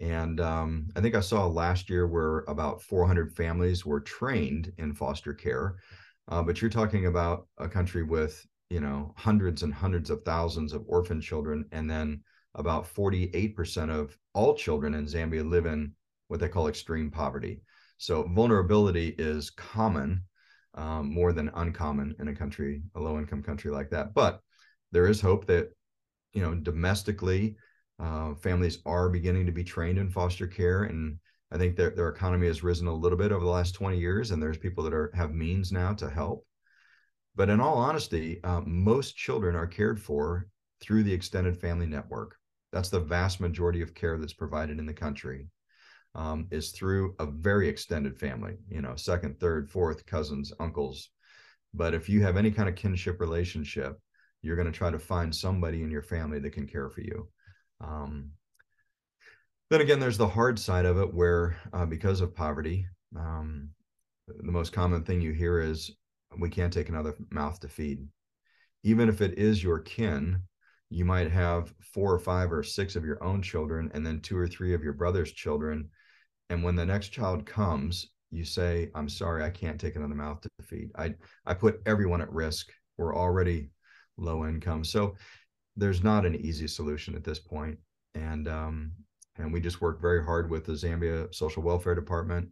And 0.00 0.40
um, 0.40 0.88
I 0.96 1.00
think 1.00 1.14
I 1.14 1.20
saw 1.20 1.46
last 1.46 1.90
year 1.90 2.06
where 2.06 2.38
about 2.48 2.82
400 2.82 3.34
families 3.34 3.84
were 3.84 4.00
trained 4.00 4.72
in 4.78 4.94
foster 4.94 5.32
care. 5.34 5.76
Uh, 6.28 6.42
but 6.42 6.60
you're 6.60 6.70
talking 6.70 7.06
about 7.06 7.46
a 7.58 7.68
country 7.68 8.02
with, 8.02 8.44
you 8.68 8.80
know, 8.80 9.14
hundreds 9.16 9.62
and 9.62 9.72
hundreds 9.72 10.10
of 10.10 10.22
thousands 10.24 10.72
of 10.72 10.84
orphan 10.86 11.20
children. 11.20 11.64
And 11.72 11.88
then 11.88 12.22
about 12.54 12.92
48% 12.92 13.90
of 13.90 14.16
all 14.34 14.54
children 14.54 14.94
in 14.94 15.06
Zambia 15.06 15.48
live 15.48 15.66
in 15.66 15.92
what 16.28 16.40
they 16.40 16.48
call 16.48 16.68
extreme 16.68 17.10
poverty. 17.10 17.60
So 17.98 18.24
vulnerability 18.24 19.14
is 19.16 19.50
common 19.50 20.22
um, 20.74 21.12
more 21.12 21.32
than 21.32 21.50
uncommon 21.54 22.14
in 22.18 22.28
a 22.28 22.34
country, 22.34 22.82
a 22.94 23.00
low 23.00 23.18
income 23.18 23.42
country 23.42 23.70
like 23.70 23.90
that. 23.90 24.12
But 24.12 24.40
there 24.92 25.06
is 25.06 25.20
hope 25.20 25.46
that, 25.46 25.70
you 26.32 26.42
know, 26.42 26.54
domestically, 26.54 27.56
uh, 27.98 28.34
families 28.34 28.78
are 28.84 29.08
beginning 29.08 29.46
to 29.46 29.52
be 29.52 29.64
trained 29.64 29.98
in 29.98 30.10
foster 30.10 30.46
care. 30.46 30.84
And 30.84 31.18
I 31.50 31.56
think 31.56 31.76
their, 31.76 31.90
their 31.90 32.08
economy 32.08 32.46
has 32.48 32.62
risen 32.62 32.86
a 32.86 32.94
little 32.94 33.16
bit 33.16 33.32
over 33.32 33.44
the 33.44 33.50
last 33.50 33.72
20 33.72 33.98
years, 33.98 34.30
and 34.30 34.42
there's 34.42 34.58
people 34.58 34.84
that 34.84 34.92
are 34.92 35.10
have 35.14 35.32
means 35.32 35.72
now 35.72 35.94
to 35.94 36.10
help. 36.10 36.44
But 37.34 37.48
in 37.48 37.60
all 37.60 37.76
honesty, 37.76 38.42
uh, 38.44 38.62
most 38.66 39.16
children 39.16 39.56
are 39.56 39.66
cared 39.66 40.00
for 40.00 40.48
through 40.80 41.04
the 41.04 41.12
extended 41.12 41.58
family 41.58 41.86
network. 41.86 42.36
That's 42.72 42.88
the 42.90 43.00
vast 43.00 43.40
majority 43.40 43.80
of 43.80 43.94
care 43.94 44.18
that's 44.18 44.32
provided 44.32 44.78
in 44.78 44.86
the 44.86 44.92
country 44.92 45.48
um, 46.16 46.48
is 46.50 46.70
through 46.70 47.14
a 47.18 47.26
very 47.26 47.68
extended 47.68 48.18
family, 48.18 48.54
you 48.68 48.80
know, 48.80 48.96
second, 48.96 49.38
third, 49.38 49.70
fourth, 49.70 50.06
cousins, 50.06 50.52
uncles. 50.58 51.10
But 51.74 51.92
if 51.92 52.08
you 52.08 52.22
have 52.22 52.38
any 52.38 52.50
kind 52.50 52.68
of 52.68 52.74
kinship 52.74 53.20
relationship, 53.20 54.00
you're 54.40 54.56
going 54.56 54.70
to 54.70 54.76
try 54.76 54.90
to 54.90 54.98
find 54.98 55.34
somebody 55.34 55.82
in 55.82 55.90
your 55.90 56.02
family 56.02 56.38
that 56.40 56.54
can 56.54 56.66
care 56.66 56.88
for 56.88 57.02
you. 57.02 57.28
Um, 57.82 58.30
then 59.68 59.82
again, 59.82 60.00
there's 60.00 60.16
the 60.16 60.26
hard 60.26 60.58
side 60.58 60.86
of 60.86 60.96
it 60.98 61.12
where, 61.12 61.56
uh, 61.72 61.84
because 61.84 62.22
of 62.22 62.34
poverty, 62.34 62.86
um, 63.14 63.68
the 64.26 64.52
most 64.52 64.72
common 64.72 65.02
thing 65.02 65.20
you 65.20 65.32
hear 65.32 65.60
is 65.60 65.90
we 66.38 66.48
can't 66.48 66.72
take 66.72 66.88
another 66.88 67.14
mouth 67.30 67.60
to 67.60 67.68
feed. 67.68 68.06
Even 68.84 69.08
if 69.08 69.20
it 69.20 69.38
is 69.38 69.62
your 69.62 69.80
kin, 69.80 70.40
you 70.88 71.04
might 71.04 71.30
have 71.30 71.74
four 71.80 72.14
or 72.14 72.18
five 72.18 72.52
or 72.52 72.62
six 72.62 72.96
of 72.96 73.04
your 73.04 73.22
own 73.22 73.42
children 73.42 73.90
and 73.92 74.06
then 74.06 74.20
two 74.20 74.36
or 74.36 74.46
three 74.46 74.72
of 74.72 74.82
your 74.82 74.92
brother's 74.92 75.32
children 75.32 75.90
and 76.50 76.62
when 76.62 76.76
the 76.76 76.86
next 76.86 77.08
child 77.08 77.44
comes 77.46 78.08
you 78.30 78.44
say 78.44 78.90
i'm 78.94 79.08
sorry 79.08 79.42
i 79.42 79.50
can't 79.50 79.80
take 79.80 79.96
another 79.96 80.14
mouth 80.14 80.40
to 80.40 80.48
feed. 80.66 80.90
I 80.96 81.14
i 81.46 81.54
put 81.54 81.80
everyone 81.86 82.20
at 82.20 82.32
risk. 82.32 82.70
We're 82.98 83.16
already 83.16 83.70
low 84.16 84.46
income. 84.46 84.84
So 84.84 85.14
there's 85.76 86.02
not 86.02 86.26
an 86.26 86.34
easy 86.36 86.66
solution 86.66 87.14
at 87.14 87.24
this 87.24 87.38
point. 87.38 87.78
And 88.14 88.48
um 88.48 88.92
and 89.38 89.52
we 89.52 89.60
just 89.60 89.80
work 89.80 90.00
very 90.00 90.24
hard 90.24 90.50
with 90.50 90.64
the 90.64 90.72
zambia 90.72 91.32
social 91.34 91.62
welfare 91.62 91.94
department 91.94 92.48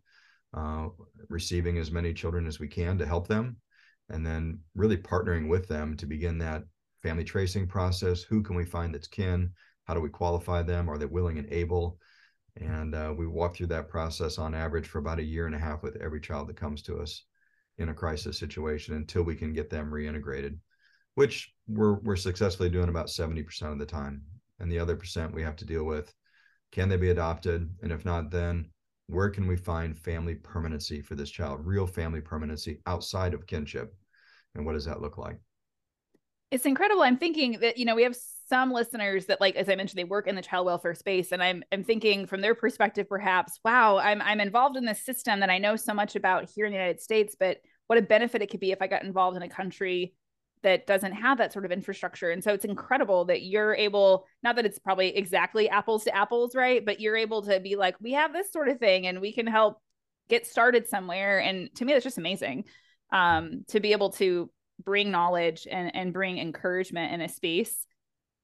uh, 0.53 0.89
receiving 1.31 1.79
as 1.79 1.91
many 1.91 2.13
children 2.13 2.47
as 2.47 2.61
we 2.61 2.69
can 2.69 2.99
to 2.99 3.07
help 3.07 3.27
them 3.27 3.57
and 4.11 4.25
then 4.25 4.59
really 4.75 4.99
partnering 4.99 5.49
with 5.49 5.67
them 5.67 5.97
to 5.97 6.07
begin 6.07 6.37
that 6.39 6.63
family 7.03 7.25
tracing 7.25 7.67
process. 7.67 8.23
Who 8.23 8.43
can 8.43 8.55
we 8.55 8.67
find 8.67 8.95
that's 8.95 9.09
kin? 9.09 9.51
How 9.85 9.95
do 9.95 10.01
we 10.01 10.11
qualify 10.11 10.63
them? 10.63 10.91
Are 10.91 10.99
they 10.99 11.07
willing 11.07 11.39
and 11.39 11.51
able 11.51 11.99
and 12.57 12.95
uh, 12.95 13.13
we 13.17 13.27
walk 13.27 13.57
through 13.57 13.67
that 13.69 13.89
process 13.89 14.39
on 14.39 14.55
average 14.55 14.87
for 14.87 14.99
about 14.99 15.19
a 15.19 15.25
year 15.25 15.47
and 15.47 15.55
a 15.55 15.59
half 15.59 15.83
with 15.83 15.97
every 15.97 16.21
child 16.21 16.49
that 16.49 16.57
comes 16.57 16.83
to 16.83 16.99
us 16.99 17.25
in 17.79 17.89
a 17.89 17.95
crisis 17.95 18.39
situation 18.39 18.95
until 18.95 19.23
we 19.23 19.35
can 19.35 19.53
get 19.53 19.71
them 19.71 19.91
reintegrated, 19.91 20.57
which 21.17 21.53
we're, 21.67 21.95
we're 22.01 22.17
successfully 22.17 22.71
doing 22.71 22.89
about 22.89 23.09
70% 23.09 23.73
of 23.73 23.79
the 23.79 23.87
time. 23.87 24.23
And 24.61 24.71
the 24.71 24.79
other 24.79 24.95
percent 24.95 25.35
we 25.35 25.43
have 25.43 25.57
to 25.57 25.65
deal 25.65 25.85
with 25.85 26.15
can 26.71 26.89
they 26.89 26.97
be 26.97 27.11
adopted? 27.11 27.71
And 27.83 27.93
if 27.93 28.05
not, 28.05 28.33
then 28.33 28.69
where 29.07 29.31
can 29.31 29.47
we 29.47 29.57
find 29.57 29.97
family 29.97 30.35
permanency 30.35 31.01
for 31.03 31.15
this 31.15 31.31
child, 31.31 31.65
real 31.65 31.87
family 31.87 32.21
permanency 32.21 32.81
outside 32.87 33.33
of 33.33 33.47
kinship? 33.47 33.95
And 34.57 34.67
what 34.67 34.73
does 34.73 34.85
that 34.87 35.01
look 35.01 35.17
like? 35.17 35.39
It's 36.51 36.67
incredible. 36.67 37.03
I'm 37.03 37.17
thinking 37.17 37.61
that, 37.61 37.79
you 37.79 37.85
know, 37.85 37.95
we 37.95 38.03
have 38.03 38.17
some 38.49 38.73
listeners 38.73 39.27
that 39.27 39.41
like 39.41 39.57
as 39.57 39.69
I 39.69 39.75
mentioned, 39.75 39.99
they 39.99 40.05
work 40.05 40.27
in 40.27 40.37
the 40.37 40.43
child 40.43 40.67
welfare 40.67 40.95
space. 40.95 41.33
And 41.33 41.43
I'm 41.43 41.63
I'm 41.73 41.85
thinking 41.85 42.27
from 42.27 42.41
their 42.41 42.55
perspective, 42.55 43.09
perhaps, 43.09 43.59
wow, 43.65 43.99
I'm 43.99 44.21
I'm 44.23 44.41
involved 44.41 44.77
in 44.77 44.85
this 44.85 45.05
system 45.05 45.41
that 45.41 45.51
I 45.51 45.59
know 45.59 45.77
so 45.77 45.95
much 45.95 46.17
about 46.17 46.51
here 46.55 46.67
in 46.67 46.73
the 46.73 46.79
United 46.79 47.01
States, 47.01 47.37
but 47.39 47.59
what 47.87 47.99
a 47.99 48.03
benefit 48.03 48.43
it 48.43 48.51
could 48.51 48.61
be 48.61 48.73
if 48.73 48.81
I 48.81 48.87
got 48.87 49.05
involved 49.05 49.37
in 49.37 49.43
a 49.43 49.49
country 49.49 50.15
that 50.63 50.87
doesn't 50.87 51.13
have 51.13 51.39
that 51.39 51.53
sort 51.53 51.67
of 51.67 51.73
infrastructure. 51.73 52.31
And 52.31 52.43
so 52.43 52.53
it's 52.53 52.65
incredible 52.65 53.27
that 53.27 53.43
you're 53.43 53.75
able, 53.75 54.25
not 54.43 54.57
that 54.57 54.65
it's 54.65 54.79
probably 54.79 55.15
exactly 55.15 55.69
apples 55.69 56.05
to 56.05 56.17
apples, 56.17 56.57
right? 56.57 56.85
But 56.85 57.01
you're 57.01 57.17
able 57.17 57.43
to 57.43 57.61
be 57.61 57.77
like, 57.77 57.97
we 58.01 58.13
have 58.13 58.33
this 58.33 58.51
sort 58.51 58.69
of 58.69 58.79
thing 58.79 59.07
and 59.07 59.21
we 59.21 59.33
can 59.33 59.47
help 59.47 59.79
get 60.31 60.47
started 60.47 60.89
somewhere. 60.89 61.39
And 61.39 61.69
to 61.77 61.85
me, 61.85 61.93
that's 61.93 62.03
just 62.03 62.17
amazing 62.17 62.65
um, 63.13 63.65
to 63.69 63.79
be 63.79 63.93
able 63.93 64.11
to 64.13 64.51
bring 64.83 65.11
knowledge 65.11 65.69
and, 65.71 65.95
and 65.95 66.15
bring 66.15 66.39
encouragement 66.39 67.13
in 67.13 67.21
a 67.21 67.29
space 67.29 67.87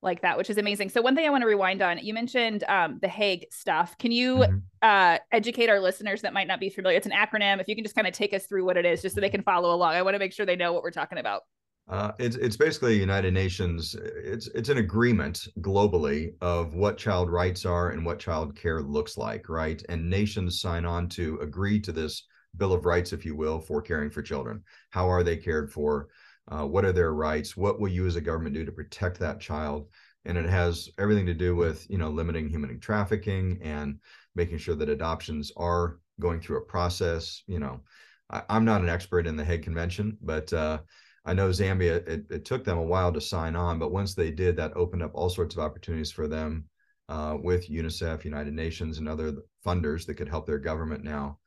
like 0.02 0.22
that, 0.22 0.38
which 0.38 0.48
is 0.48 0.58
amazing. 0.58 0.88
So 0.88 1.02
one 1.02 1.14
thing 1.14 1.26
I 1.26 1.30
want 1.30 1.42
to 1.42 1.46
rewind 1.46 1.82
on, 1.82 1.98
you 1.98 2.14
mentioned 2.14 2.64
um, 2.68 2.98
the 3.02 3.08
Hague 3.08 3.46
stuff. 3.50 3.96
Can 3.98 4.12
you 4.12 4.36
mm-hmm. 4.36 4.56
uh, 4.82 5.18
educate 5.32 5.68
our 5.68 5.80
listeners 5.80 6.22
that 6.22 6.32
might 6.32 6.46
not 6.46 6.60
be 6.60 6.70
familiar? 6.70 6.96
It's 6.96 7.06
an 7.06 7.12
acronym. 7.12 7.60
If 7.60 7.68
you 7.68 7.74
can 7.74 7.84
just 7.84 7.94
kind 7.94 8.06
of 8.06 8.14
take 8.14 8.32
us 8.32 8.46
through 8.46 8.64
what 8.64 8.76
it 8.76 8.86
is, 8.86 9.02
just 9.02 9.14
so 9.14 9.20
they 9.20 9.30
can 9.30 9.42
follow 9.42 9.74
along. 9.74 9.94
I 9.94 10.02
want 10.02 10.14
to 10.14 10.18
make 10.18 10.32
sure 10.32 10.46
they 10.46 10.56
know 10.56 10.72
what 10.72 10.82
we're 10.82 10.90
talking 10.90 11.18
about. 11.18 11.42
Uh, 11.88 12.12
it's 12.20 12.36
it's 12.36 12.56
basically 12.56 12.96
United 12.96 13.34
Nations. 13.34 13.96
It's 13.98 14.46
it's 14.48 14.68
an 14.68 14.78
agreement 14.78 15.48
globally 15.60 16.34
of 16.40 16.74
what 16.74 16.96
child 16.96 17.28
rights 17.30 17.66
are 17.66 17.90
and 17.90 18.06
what 18.06 18.20
child 18.20 18.54
care 18.54 18.80
looks 18.80 19.18
like, 19.18 19.48
right? 19.48 19.82
And 19.88 20.08
nations 20.08 20.60
sign 20.60 20.84
on 20.84 21.08
to 21.10 21.38
agree 21.40 21.80
to 21.80 21.90
this 21.90 22.26
Bill 22.56 22.72
of 22.72 22.84
Rights, 22.84 23.12
if 23.12 23.24
you 23.24 23.34
will, 23.34 23.60
for 23.60 23.82
caring 23.82 24.10
for 24.10 24.22
children. 24.22 24.62
How 24.90 25.10
are 25.10 25.24
they 25.24 25.36
cared 25.36 25.72
for? 25.72 26.08
Uh, 26.50 26.66
what 26.66 26.84
are 26.84 26.92
their 26.92 27.14
rights? 27.14 27.56
What 27.56 27.78
will 27.78 27.88
you 27.88 28.06
as 28.06 28.16
a 28.16 28.20
government 28.20 28.54
do 28.54 28.64
to 28.64 28.72
protect 28.72 29.18
that 29.20 29.40
child? 29.40 29.88
And 30.24 30.36
it 30.36 30.48
has 30.48 30.88
everything 30.98 31.26
to 31.26 31.34
do 31.34 31.54
with, 31.54 31.88
you 31.88 31.96
know, 31.96 32.10
limiting 32.10 32.48
human 32.48 32.78
trafficking 32.80 33.58
and 33.62 33.98
making 34.34 34.58
sure 34.58 34.74
that 34.74 34.88
adoptions 34.88 35.52
are 35.56 35.98
going 36.18 36.40
through 36.40 36.58
a 36.58 36.62
process. 36.62 37.42
You 37.46 37.60
know, 37.60 37.80
I, 38.28 38.42
am 38.48 38.64
not 38.64 38.82
an 38.82 38.88
expert 38.88 39.26
in 39.26 39.36
the 39.36 39.44
Hague 39.44 39.62
Convention, 39.62 40.18
but 40.20 40.52
uh, 40.52 40.80
I 41.24 41.34
know 41.34 41.48
Zambia, 41.50 42.06
it, 42.06 42.26
it, 42.30 42.44
took 42.44 42.64
them 42.64 42.78
a 42.78 42.82
while 42.82 43.12
to 43.12 43.20
sign 43.20 43.54
on, 43.56 43.78
but 43.78 43.92
once 43.92 44.14
they 44.14 44.30
did, 44.30 44.56
that 44.56 44.76
opened 44.76 45.02
up 45.02 45.12
all 45.14 45.30
sorts 45.30 45.54
of 45.54 45.60
opportunities 45.60 46.10
for 46.10 46.26
them 46.26 46.64
uh, 47.08 47.36
with 47.40 47.70
UNICEF, 47.70 48.24
United 48.24 48.54
Nations, 48.54 48.98
and 48.98 49.08
other 49.08 49.34
funders 49.64 50.04
that 50.06 50.14
could 50.14 50.28
help 50.28 50.46
their 50.46 50.58
government 50.58 51.04
now 51.04 51.38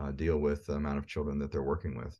uh, 0.00 0.12
deal 0.12 0.38
with 0.38 0.64
the 0.66 0.74
amount 0.74 0.98
of 0.98 1.06
children 1.06 1.38
that 1.38 1.50
they're 1.50 1.62
working 1.62 1.96
with 1.96 2.18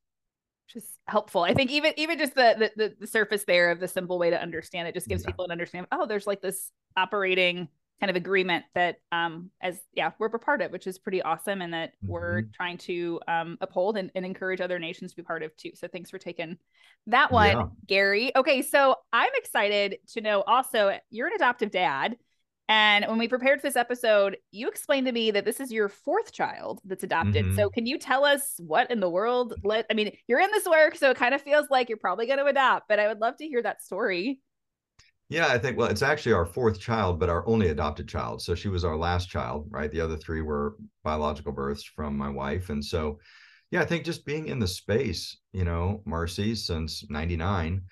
just 0.68 0.86
helpful. 1.06 1.42
I 1.42 1.54
think 1.54 1.70
even 1.70 1.92
even 1.96 2.18
just 2.18 2.34
the, 2.34 2.70
the 2.76 2.94
the 2.98 3.06
surface 3.06 3.44
there 3.44 3.70
of 3.70 3.80
the 3.80 3.88
simple 3.88 4.18
way 4.18 4.30
to 4.30 4.40
understand 4.40 4.88
it 4.88 4.94
just 4.94 5.08
gives 5.08 5.22
yeah. 5.22 5.28
people 5.28 5.44
an 5.44 5.50
understanding. 5.50 5.88
Oh, 5.92 6.06
there's 6.06 6.26
like 6.26 6.40
this 6.40 6.70
operating 6.96 7.68
kind 8.02 8.10
of 8.10 8.16
agreement 8.16 8.64
that 8.74 8.96
um 9.12 9.48
as 9.62 9.80
yeah 9.94 10.10
we're 10.18 10.26
a 10.26 10.38
part 10.38 10.60
of 10.60 10.72
which 10.72 10.88
is 10.88 10.98
pretty 10.98 11.22
awesome 11.22 11.62
and 11.62 11.72
that 11.72 11.90
mm-hmm. 11.90 12.10
we're 12.10 12.42
trying 12.52 12.76
to 12.76 13.20
um 13.28 13.56
uphold 13.60 13.96
and, 13.96 14.10
and, 14.16 14.26
encourage 14.26 14.60
other 14.60 14.80
nations 14.80 15.12
to 15.12 15.16
be 15.16 15.22
part 15.22 15.44
of 15.44 15.56
too 15.56 15.70
so 15.74 15.86
thanks 15.86 16.10
for 16.10 16.18
taking 16.18 16.58
that 17.06 17.30
one 17.30 17.56
yeah. 17.56 17.66
gary 17.86 18.32
okay 18.34 18.60
so 18.60 18.96
i'm 19.12 19.30
excited 19.36 19.98
to 20.08 20.20
know 20.20 20.42
also 20.42 20.98
you're 21.10 21.28
an 21.28 21.34
adoptive 21.36 21.70
dad 21.70 22.16
and 22.72 23.04
when 23.06 23.18
we 23.18 23.28
prepared 23.28 23.60
for 23.60 23.66
this 23.66 23.76
episode, 23.76 24.38
you 24.50 24.66
explained 24.66 25.04
to 25.04 25.12
me 25.12 25.30
that 25.30 25.44
this 25.44 25.60
is 25.60 25.70
your 25.70 25.90
fourth 25.90 26.32
child 26.32 26.80
that's 26.86 27.04
adopted. 27.04 27.44
Mm-hmm. 27.44 27.56
So 27.56 27.68
can 27.68 27.84
you 27.84 27.98
tell 27.98 28.24
us 28.24 28.54
what 28.60 28.90
in 28.90 28.98
the 28.98 29.10
world 29.10 29.52
let 29.62 29.84
I 29.90 29.94
mean, 29.94 30.16
you're 30.26 30.40
in 30.40 30.50
this 30.50 30.64
work, 30.64 30.96
so 30.96 31.10
it 31.10 31.18
kind 31.18 31.34
of 31.34 31.42
feels 31.42 31.66
like 31.68 31.90
you're 31.90 31.98
probably 31.98 32.24
going 32.24 32.38
to 32.38 32.46
adopt, 32.46 32.88
but 32.88 32.98
I 32.98 33.08
would 33.08 33.18
love 33.18 33.36
to 33.36 33.46
hear 33.46 33.62
that 33.62 33.82
story. 33.82 34.40
Yeah, 35.28 35.48
I 35.48 35.58
think 35.58 35.76
well, 35.76 35.90
it's 35.90 36.00
actually 36.00 36.32
our 36.32 36.46
fourth 36.46 36.80
child, 36.80 37.20
but 37.20 37.28
our 37.28 37.46
only 37.46 37.68
adopted 37.68 38.08
child. 38.08 38.40
So 38.40 38.54
she 38.54 38.68
was 38.68 38.86
our 38.86 38.96
last 38.96 39.28
child, 39.28 39.66
right? 39.68 39.92
The 39.92 40.00
other 40.00 40.16
three 40.16 40.40
were 40.40 40.76
biological 41.04 41.52
births 41.52 41.84
from 41.84 42.16
my 42.16 42.30
wife. 42.30 42.70
And 42.70 42.82
so 42.82 43.18
yeah, 43.70 43.82
I 43.82 43.84
think 43.84 44.06
just 44.06 44.24
being 44.24 44.48
in 44.48 44.58
the 44.58 44.66
space, 44.66 45.36
you 45.52 45.64
know, 45.64 46.00
Marcy 46.06 46.54
since 46.54 47.04
99 47.10 47.82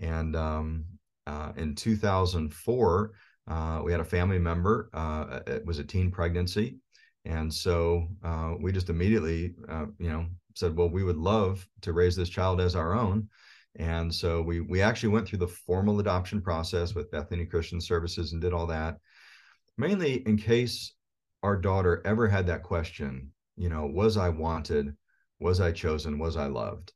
and 0.00 0.34
um 0.34 0.84
uh, 1.24 1.52
in 1.56 1.76
2004 1.76 3.12
uh, 3.46 3.80
we 3.84 3.92
had 3.92 4.00
a 4.00 4.04
family 4.04 4.38
member. 4.38 4.90
Uh, 4.92 5.40
it 5.46 5.64
was 5.66 5.78
a 5.78 5.84
teen 5.84 6.10
pregnancy, 6.10 6.78
and 7.24 7.52
so 7.52 8.08
uh, 8.22 8.54
we 8.60 8.72
just 8.72 8.90
immediately, 8.90 9.54
uh, 9.68 9.86
you 9.98 10.08
know, 10.08 10.26
said, 10.54 10.76
"Well, 10.76 10.88
we 10.88 11.04
would 11.04 11.16
love 11.16 11.66
to 11.82 11.92
raise 11.92 12.16
this 12.16 12.28
child 12.28 12.60
as 12.60 12.74
our 12.74 12.94
own." 12.94 13.28
And 13.76 14.14
so 14.14 14.40
we 14.40 14.60
we 14.60 14.80
actually 14.80 15.10
went 15.10 15.28
through 15.28 15.40
the 15.40 15.48
formal 15.48 16.00
adoption 16.00 16.40
process 16.40 16.94
with 16.94 17.10
Bethany 17.10 17.44
Christian 17.44 17.80
Services 17.80 18.32
and 18.32 18.40
did 18.40 18.52
all 18.52 18.66
that, 18.68 18.98
mainly 19.76 20.26
in 20.26 20.36
case 20.36 20.94
our 21.42 21.56
daughter 21.56 22.00
ever 22.04 22.28
had 22.28 22.46
that 22.46 22.62
question. 22.62 23.32
You 23.56 23.68
know, 23.68 23.86
was 23.86 24.16
I 24.16 24.30
wanted? 24.30 24.96
Was 25.40 25.60
I 25.60 25.72
chosen? 25.72 26.18
Was 26.18 26.36
I 26.36 26.46
loved? 26.46 26.92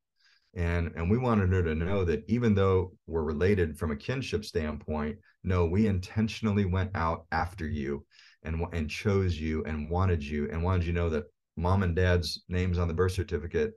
And 0.55 0.91
and 0.97 1.11
we 1.11 1.19
wanted 1.19 1.51
her 1.51 1.63
to 1.63 1.75
know 1.75 2.05
that 2.05 2.25
even 2.29 2.55
though 2.55 2.93
we're 3.07 3.23
related 3.23 3.79
from 3.79 3.91
a 3.91 3.97
kinship 3.97 4.45
standpoint 4.45 5.17
no 5.45 5.67
we 5.67 5.87
intentionally 5.87 6.65
went 6.65 6.91
out 6.95 7.27
after 7.33 7.69
you 7.69 8.05
and 8.43 8.65
and 8.73 8.89
chose 8.89 9.39
you 9.39 9.63
and 9.65 9.91
wanted 9.91 10.23
you 10.23 10.49
and 10.51 10.63
wanted 10.63 10.87
you 10.87 10.93
to 10.93 10.99
know 10.99 11.11
that 11.11 11.25
mom 11.57 11.83
and 11.83 11.95
dad's 11.95 12.45
names 12.49 12.79
on 12.79 12.89
the 12.89 12.95
birth 12.95 13.13
certificate 13.13 13.73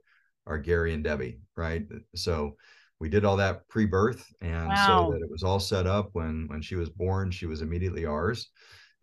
are 0.46 0.58
gary 0.58 0.94
and 0.94 1.04
debbie 1.04 1.38
right 1.56 1.86
so 2.14 2.56
we 3.00 3.08
did 3.08 3.24
all 3.24 3.36
that 3.36 3.66
pre-birth 3.68 4.32
and 4.40 4.68
wow. 4.68 4.86
so 4.86 5.12
that 5.12 5.22
it 5.22 5.30
was 5.30 5.42
all 5.42 5.60
set 5.60 5.86
up 5.86 6.10
when 6.12 6.46
when 6.48 6.62
she 6.62 6.76
was 6.76 6.88
born 6.88 7.30
she 7.30 7.46
was 7.46 7.60
immediately 7.60 8.06
ours 8.06 8.48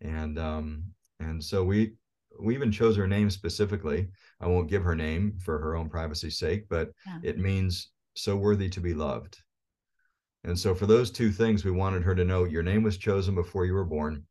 and 0.00 0.38
um 0.38 0.82
and 1.20 1.42
so 1.42 1.62
we 1.62 1.92
we 2.42 2.54
even 2.54 2.72
chose 2.72 2.96
her 2.96 3.06
name 3.06 3.30
specifically. 3.30 4.08
I 4.40 4.46
won't 4.46 4.70
give 4.70 4.82
her 4.82 4.96
name 4.96 5.36
for 5.38 5.58
her 5.58 5.76
own 5.76 5.88
privacy's 5.88 6.38
sake, 6.38 6.68
but 6.68 6.90
yeah. 7.06 7.18
it 7.22 7.38
means 7.38 7.90
so 8.14 8.36
worthy 8.36 8.68
to 8.70 8.80
be 8.80 8.94
loved. 8.94 9.38
And 10.44 10.58
so, 10.58 10.74
for 10.74 10.86
those 10.86 11.10
two 11.10 11.30
things, 11.30 11.64
we 11.64 11.70
wanted 11.70 12.02
her 12.02 12.14
to 12.14 12.24
know 12.24 12.44
your 12.44 12.62
name 12.62 12.82
was 12.82 12.96
chosen 12.96 13.34
before 13.34 13.66
you 13.66 13.74
were 13.74 13.84
born, 13.84 14.24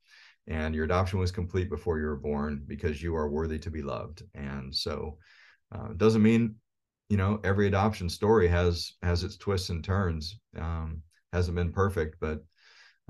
and 0.48 0.74
your 0.74 0.86
adoption 0.86 1.20
was 1.20 1.32
complete 1.32 1.70
before 1.70 2.00
you 2.00 2.06
were 2.06 2.16
born 2.16 2.64
because 2.68 3.02
you 3.02 3.16
are 3.16 3.30
worthy 3.30 3.60
to 3.60 3.70
be 3.70 3.84
loved. 3.84 4.24
And 4.34 4.76
so, 4.76 5.18
uh, 5.72 5.90
doesn't 5.98 6.24
mean 6.24 6.56
you 7.10 7.18
know 7.18 7.40
every 7.44 7.68
adoption 7.68 8.10
story 8.10 8.48
has 8.48 8.94
has 9.04 9.24
its 9.24 9.38
twists 9.38 9.70
and 9.70 9.84
turns. 9.84 10.40
Um, 10.58 11.04
hasn't 11.32 11.56
been 11.56 11.72
perfect, 11.72 12.16
but 12.20 12.44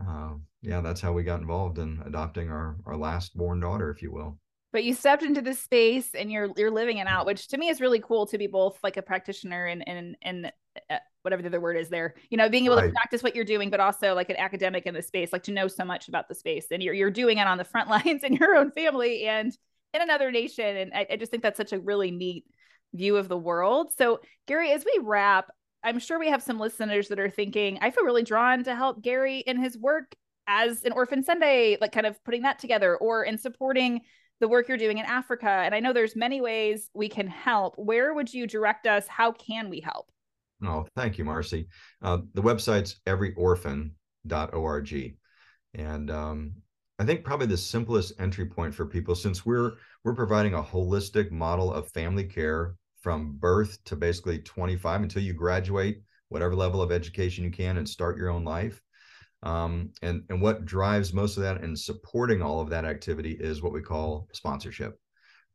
uh, 0.06 0.34
yeah, 0.62 0.82
that's 0.82 1.00
how 1.00 1.14
we 1.14 1.24
got 1.24 1.40
involved 1.40 1.80
in 1.80 2.02
adopting 2.06 2.50
our 2.50 2.76
our 2.86 2.98
last 2.98 3.38
born 3.38 3.62
daughter, 3.62 3.90
if 3.90 4.02
you 4.02 4.12
will 4.12 4.38
but 4.72 4.84
you 4.84 4.94
stepped 4.94 5.24
into 5.24 5.42
this 5.42 5.60
space 5.60 6.10
and 6.14 6.32
you're 6.32 6.50
you're 6.56 6.72
living 6.72 6.98
it 6.98 7.08
out 7.08 7.26
which 7.26 7.48
to 7.48 7.58
me 7.58 7.70
is 7.70 7.82
really 7.82 8.00
cool 8.00 8.26
to 8.26 8.38
be 8.38 8.48
both 8.48 8.78
like 8.84 8.98
a 8.98 9.02
practitioner 9.02 9.66
and 9.66 9.88
and 9.88 10.16
and 10.22 10.52
uh, 10.90 10.98
whatever 11.24 11.42
the 11.42 11.48
other 11.48 11.60
word 11.60 11.76
is 11.76 11.90
there 11.90 12.16
you 12.30 12.38
know 12.38 12.50
being 12.50 12.66
able 12.66 12.76
right. 12.76 12.88
to 12.88 12.92
practice 12.92 13.24
what 13.24 13.36
you're 13.36 13.46
doing 13.46 13.70
but 13.70 13.80
also 13.80 14.14
like 14.14 14.30
an 14.30 14.38
academic 14.38 14.86
in 14.86 14.94
the 14.94 15.02
space 15.02 15.34
like 15.34 15.44
to 15.44 15.52
know 15.52 15.68
so 15.68 15.86
much 15.86 16.08
about 16.08 16.28
the 16.28 16.36
space. 16.36 16.68
And 16.72 16.82
you're, 16.82 16.94
you're 16.94 17.12
doing 17.12 17.38
it 17.38 17.48
on 17.48 17.58
the 17.58 17.64
front 17.64 17.90
lines 18.06 18.24
in 18.24 18.34
your 18.34 18.56
own 18.56 18.72
family 18.72 19.26
and 19.26 19.56
in 19.94 20.02
another 20.02 20.32
nation. 20.32 20.78
And 20.78 20.94
I, 20.94 21.08
I 21.12 21.16
just 21.16 21.32
think 21.32 21.44
that's 21.44 21.58
such 21.58 21.74
a 21.74 21.80
really 21.80 22.12
neat 22.12 22.46
view 22.94 23.18
of 23.18 23.28
the 23.28 23.38
world. 23.38 23.92
So 23.98 24.20
gary 24.48 24.72
as 24.72 24.84
we 24.84 25.00
wrap 25.04 25.50
i'm 25.84 26.00
sure 26.00 26.20
we 26.20 26.30
have 26.30 26.44
some 26.44 26.60
listeners 26.60 27.08
that 27.08 27.20
are 27.20 27.30
thinking 27.30 27.78
i 27.82 27.90
feel 27.90 28.04
really 28.04 28.24
drawn 28.24 28.64
to 28.64 28.76
help 28.76 29.02
gary 29.02 29.40
in 29.40 29.62
his 29.62 29.78
work 29.78 30.14
as 30.48 30.84
an 30.84 30.92
orphan 30.92 31.24
sunday 31.24 31.78
like 31.80 31.94
kind 31.94 32.06
of 32.06 32.22
putting 32.26 32.42
that 32.42 32.60
together 32.60 32.98
or 32.98 33.24
in 33.24 33.38
supporting 33.38 34.02
the 34.40 34.48
work 34.48 34.68
you're 34.68 34.78
doing 34.78 34.98
in 34.98 35.06
Africa. 35.06 35.50
And 35.50 35.76
I 35.76 35.80
know 35.80 35.94
there's 35.94 36.16
many 36.16 36.42
ways 36.42 36.90
we 36.94 37.10
can 37.10 37.28
help. 37.28 37.76
Where 37.78 38.14
would 38.14 38.34
you 38.34 38.48
direct 38.48 38.88
us? 38.88 39.08
How 39.08 39.32
can 39.32 39.70
we 39.70 39.80
help? 39.80 40.12
Oh, 40.64 40.88
thank 40.96 41.18
you, 41.18 41.26
Marcy. 41.26 41.68
Uh, 42.02 42.20
the 42.34 42.42
website's 42.42 43.00
everyorphan.org. 43.06 45.16
And 45.76 46.12
um, 46.12 46.54
I 46.98 47.06
think 47.06 47.24
probably 47.24 47.48
the 47.48 47.58
simplest 47.58 48.14
entry 48.20 48.46
point 48.46 48.74
for 48.74 48.86
people, 48.86 49.16
since 49.16 49.46
we're 49.46 49.74
we're 50.04 50.16
providing 50.16 50.54
a 50.54 50.64
holistic 50.64 51.32
model 51.32 51.74
of 51.74 51.92
family 51.92 52.24
care 52.24 52.76
from 53.02 53.38
birth 53.38 53.82
to 53.86 53.96
basically 53.96 54.40
25 54.40 55.04
until 55.04 55.24
you 55.24 55.34
graduate, 55.34 56.02
whatever 56.28 56.56
level 56.56 56.82
of 56.82 56.92
education 56.92 57.46
you 57.46 57.52
can, 57.52 57.78
and 57.78 57.88
start 57.88 58.18
your 58.18 58.30
own 58.30 58.44
life. 58.44 58.82
Um, 59.42 59.92
and, 60.02 60.24
and 60.30 60.42
what 60.42 60.66
drives 60.66 61.14
most 61.14 61.38
of 61.38 61.44
that 61.44 61.62
and 61.62 61.78
supporting 61.78 62.42
all 62.42 62.60
of 62.60 62.70
that 62.70 62.86
activity 62.86 63.38
is 63.40 63.62
what 63.62 63.72
we 63.72 63.82
call 63.82 64.28
sponsorship, 64.34 65.00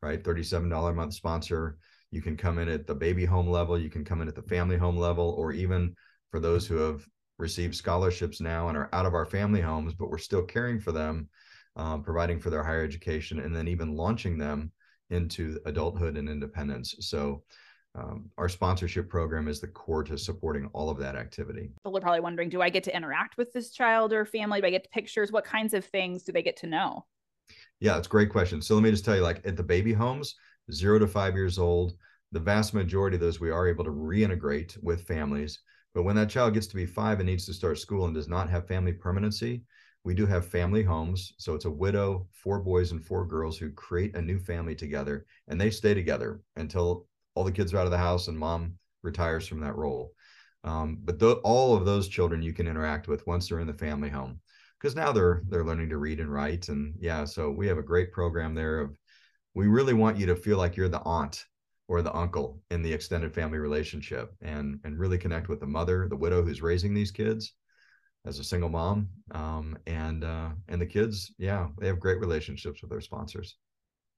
right? 0.00 0.22
$37 0.22 0.90
a 0.90 0.94
month 0.94 1.14
sponsor. 1.14 1.78
You 2.10 2.22
can 2.22 2.36
come 2.36 2.58
in 2.58 2.68
at 2.68 2.86
the 2.86 2.94
baby 2.94 3.24
home 3.24 3.48
level, 3.48 3.78
you 3.78 3.90
can 3.90 4.04
come 4.04 4.22
in 4.22 4.28
at 4.28 4.34
the 4.34 4.42
family 4.42 4.76
home 4.76 4.96
level, 4.96 5.34
or 5.36 5.52
even 5.52 5.94
for 6.30 6.40
those 6.40 6.66
who 6.66 6.76
have 6.76 7.06
received 7.38 7.74
scholarships 7.74 8.40
now 8.40 8.68
and 8.68 8.78
are 8.78 8.88
out 8.92 9.06
of 9.06 9.14
our 9.14 9.26
family 9.26 9.60
homes, 9.60 9.94
but 9.94 10.08
we're 10.08 10.18
still 10.18 10.42
caring 10.42 10.80
for 10.80 10.92
them, 10.92 11.28
um, 11.76 12.02
providing 12.02 12.38
for 12.38 12.50
their 12.50 12.62
higher 12.62 12.84
education, 12.84 13.40
and 13.40 13.54
then 13.54 13.68
even 13.68 13.96
launching 13.96 14.38
them 14.38 14.70
into 15.10 15.58
adulthood 15.66 16.16
and 16.16 16.28
independence. 16.28 16.94
So 17.00 17.42
um, 17.96 18.30
our 18.38 18.48
sponsorship 18.48 19.08
program 19.08 19.46
is 19.46 19.60
the 19.60 19.68
core 19.68 20.02
to 20.04 20.18
supporting 20.18 20.68
all 20.72 20.90
of 20.90 20.98
that 20.98 21.14
activity. 21.14 21.70
People 21.84 21.96
are 21.96 22.00
probably 22.00 22.20
wondering 22.20 22.48
do 22.48 22.60
I 22.60 22.68
get 22.68 22.84
to 22.84 22.96
interact 22.96 23.36
with 23.36 23.52
this 23.52 23.70
child 23.70 24.12
or 24.12 24.24
family? 24.24 24.60
Do 24.60 24.66
I 24.66 24.70
get 24.70 24.90
pictures? 24.90 25.30
What 25.30 25.44
kinds 25.44 25.74
of 25.74 25.84
things 25.84 26.22
do 26.22 26.32
they 26.32 26.42
get 26.42 26.56
to 26.58 26.66
know? 26.66 27.04
Yeah, 27.80 27.96
it's 27.98 28.06
a 28.06 28.10
great 28.10 28.30
question. 28.30 28.62
So 28.62 28.74
let 28.74 28.82
me 28.82 28.90
just 28.90 29.04
tell 29.04 29.16
you 29.16 29.22
like 29.22 29.46
at 29.46 29.56
the 29.56 29.62
baby 29.62 29.92
homes, 29.92 30.34
zero 30.72 30.98
to 30.98 31.06
five 31.06 31.34
years 31.34 31.58
old, 31.58 31.94
the 32.32 32.40
vast 32.40 32.74
majority 32.74 33.16
of 33.16 33.20
those 33.20 33.40
we 33.40 33.50
are 33.50 33.68
able 33.68 33.84
to 33.84 33.90
reintegrate 33.90 34.82
with 34.82 35.06
families. 35.06 35.60
But 35.94 36.02
when 36.02 36.16
that 36.16 36.30
child 36.30 36.54
gets 36.54 36.66
to 36.68 36.76
be 36.76 36.86
five 36.86 37.20
and 37.20 37.28
needs 37.28 37.46
to 37.46 37.54
start 37.54 37.78
school 37.78 38.06
and 38.06 38.14
does 38.14 38.28
not 38.28 38.50
have 38.50 38.66
family 38.66 38.92
permanency, 38.92 39.62
we 40.02 40.14
do 40.14 40.26
have 40.26 40.46
family 40.46 40.82
homes. 40.82 41.32
So 41.38 41.54
it's 41.54 41.64
a 41.64 41.70
widow, 41.70 42.26
four 42.32 42.58
boys 42.58 42.90
and 42.90 43.04
four 43.04 43.24
girls 43.24 43.56
who 43.56 43.70
create 43.70 44.16
a 44.16 44.22
new 44.22 44.38
family 44.38 44.74
together 44.74 45.26
and 45.46 45.60
they 45.60 45.70
stay 45.70 45.94
together 45.94 46.40
until 46.56 47.06
all 47.34 47.44
the 47.44 47.52
kids 47.52 47.72
are 47.72 47.78
out 47.78 47.86
of 47.86 47.90
the 47.90 47.98
house 47.98 48.28
and 48.28 48.38
mom 48.38 48.74
retires 49.02 49.46
from 49.46 49.60
that 49.60 49.76
role. 49.76 50.12
Um, 50.64 50.98
but 51.02 51.22
all 51.44 51.76
of 51.76 51.84
those 51.84 52.08
children 52.08 52.42
you 52.42 52.52
can 52.52 52.66
interact 52.66 53.06
with 53.06 53.26
once 53.26 53.48
they're 53.48 53.60
in 53.60 53.66
the 53.66 53.74
family 53.74 54.08
home 54.08 54.40
because 54.80 54.96
now 54.96 55.12
they're 55.12 55.42
they're 55.48 55.64
learning 55.64 55.90
to 55.90 55.98
read 55.98 56.20
and 56.20 56.32
write. 56.32 56.68
And 56.68 56.94
yeah 56.98 57.24
so 57.24 57.50
we 57.50 57.66
have 57.66 57.78
a 57.78 57.82
great 57.82 58.12
program 58.12 58.54
there 58.54 58.80
of 58.80 58.98
we 59.54 59.66
really 59.66 59.94
want 59.94 60.16
you 60.16 60.26
to 60.26 60.36
feel 60.36 60.56
like 60.56 60.76
you're 60.76 60.88
the 60.88 61.02
aunt 61.02 61.44
or 61.86 62.00
the 62.00 62.14
uncle 62.14 62.62
in 62.70 62.82
the 62.82 62.92
extended 62.92 63.34
family 63.34 63.58
relationship 63.58 64.34
and 64.40 64.80
and 64.84 64.98
really 64.98 65.18
connect 65.18 65.48
with 65.48 65.60
the 65.60 65.66
mother 65.66 66.08
the 66.08 66.16
widow 66.16 66.42
who's 66.42 66.62
raising 66.62 66.94
these 66.94 67.10
kids 67.10 67.52
as 68.26 68.38
a 68.38 68.44
single 68.44 68.70
mom. 68.70 69.08
Um, 69.32 69.76
and 69.86 70.24
uh, 70.24 70.50
and 70.68 70.80
the 70.80 70.86
kids 70.86 71.34
yeah 71.38 71.68
they 71.78 71.88
have 71.88 72.00
great 72.00 72.20
relationships 72.20 72.80
with 72.80 72.90
their 72.90 73.02
sponsors 73.02 73.56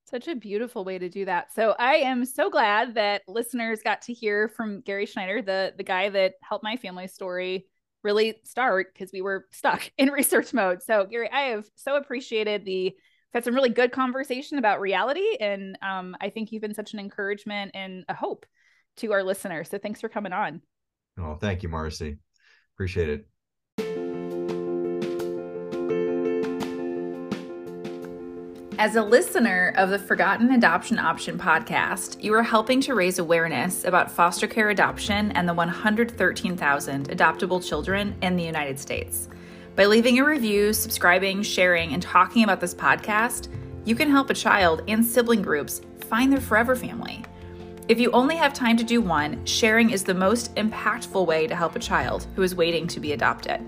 such 0.09 0.29
a 0.29 0.35
beautiful 0.35 0.85
way 0.85 0.99
to 0.99 1.09
do 1.09 1.25
that. 1.25 1.53
So 1.53 1.75
I 1.79 1.97
am 1.97 2.25
so 2.25 2.49
glad 2.49 2.95
that 2.95 3.23
listeners 3.27 3.83
got 3.83 4.03
to 4.03 4.12
hear 4.12 4.49
from 4.49 4.81
Gary 4.81 5.07
Schneider, 5.07 5.42
the 5.42 5.75
the 5.77 5.83
guy 5.83 6.09
that 6.09 6.35
helped 6.42 6.64
my 6.64 6.77
family 6.77 7.09
story 7.09 7.66
really 8.03 8.37
start 8.45 8.95
because 8.95 9.11
we 9.12 9.21
were 9.21 9.47
stuck 9.51 9.90
in 9.99 10.11
research 10.11 10.55
mode. 10.55 10.83
So 10.83 11.07
Gary, 11.07 11.31
I 11.31 11.49
have 11.49 11.66
so 11.75 11.97
appreciated 11.97 12.64
the 12.64 12.95
had 13.35 13.45
some 13.45 13.55
really 13.55 13.69
good 13.69 13.92
conversation 13.92 14.57
about 14.57 14.81
reality, 14.81 15.37
and 15.40 15.77
um, 15.83 16.16
I 16.21 16.31
think 16.31 16.53
you've 16.53 16.62
been 16.62 16.75
such 16.75 16.95
an 16.95 17.01
encouragement 17.01 17.73
and 17.75 18.05
a 18.09 18.14
hope 18.14 18.47
to 18.99 19.12
our 19.12 19.23
listeners. 19.23 19.69
So 19.69 19.77
thanks 19.77 20.01
for 20.01 20.09
coming 20.09 20.33
on. 20.33 20.62
Oh, 21.19 21.35
thank 21.35 21.62
you, 21.62 21.69
Marcy. 21.69 22.19
Appreciate 22.75 23.11
it. 23.11 23.27
As 28.79 28.95
a 28.95 29.03
listener 29.03 29.73
of 29.77 29.89
the 29.89 29.99
Forgotten 29.99 30.51
Adoption 30.51 30.99
Option 30.99 31.39
podcast, 31.39 32.23
you 32.23 32.35
are 32.35 32.43
helping 32.43 32.79
to 32.83 32.95
raise 32.95 33.19
awareness 33.19 33.85
about 33.85 34.11
foster 34.11 34.47
care 34.47 34.69
adoption 34.69 35.33
and 35.33 35.49
the 35.49 35.55
113,000 35.55 37.09
adoptable 37.09 37.67
children 37.67 38.15
in 38.21 38.37
the 38.37 38.45
United 38.45 38.79
States. 38.79 39.31
By 39.77 39.87
leaving 39.87 40.19
a 40.19 40.27
review, 40.27 40.75
subscribing, 40.75 41.43
sharing, 41.43 41.95
and 41.95 42.03
talking 42.03 42.45
about 42.45 42.61
this 42.61 42.75
podcast, 42.75 43.49
you 43.87 43.95
can 43.95 44.11
help 44.11 44.29
a 44.29 44.35
child 44.35 44.83
and 44.89 45.03
sibling 45.03 45.41
groups 45.41 45.81
find 46.01 46.31
their 46.31 46.39
forever 46.39 46.77
family. 46.77 47.25
If 47.89 47.99
you 47.99 48.11
only 48.11 48.37
have 48.37 48.53
time 48.53 48.77
to 48.77 48.85
do 48.85 49.01
one, 49.01 49.43
sharing 49.47 49.89
is 49.89 50.05
the 50.05 50.12
most 50.12 50.55
impactful 50.57 51.25
way 51.27 51.47
to 51.47 51.57
help 51.57 51.77
a 51.77 51.81
child 51.81 52.27
who 52.37 52.43
is 52.43 52.55
waiting 52.55 52.87
to 52.89 53.01
be 53.01 53.12
adopted. 53.12 53.67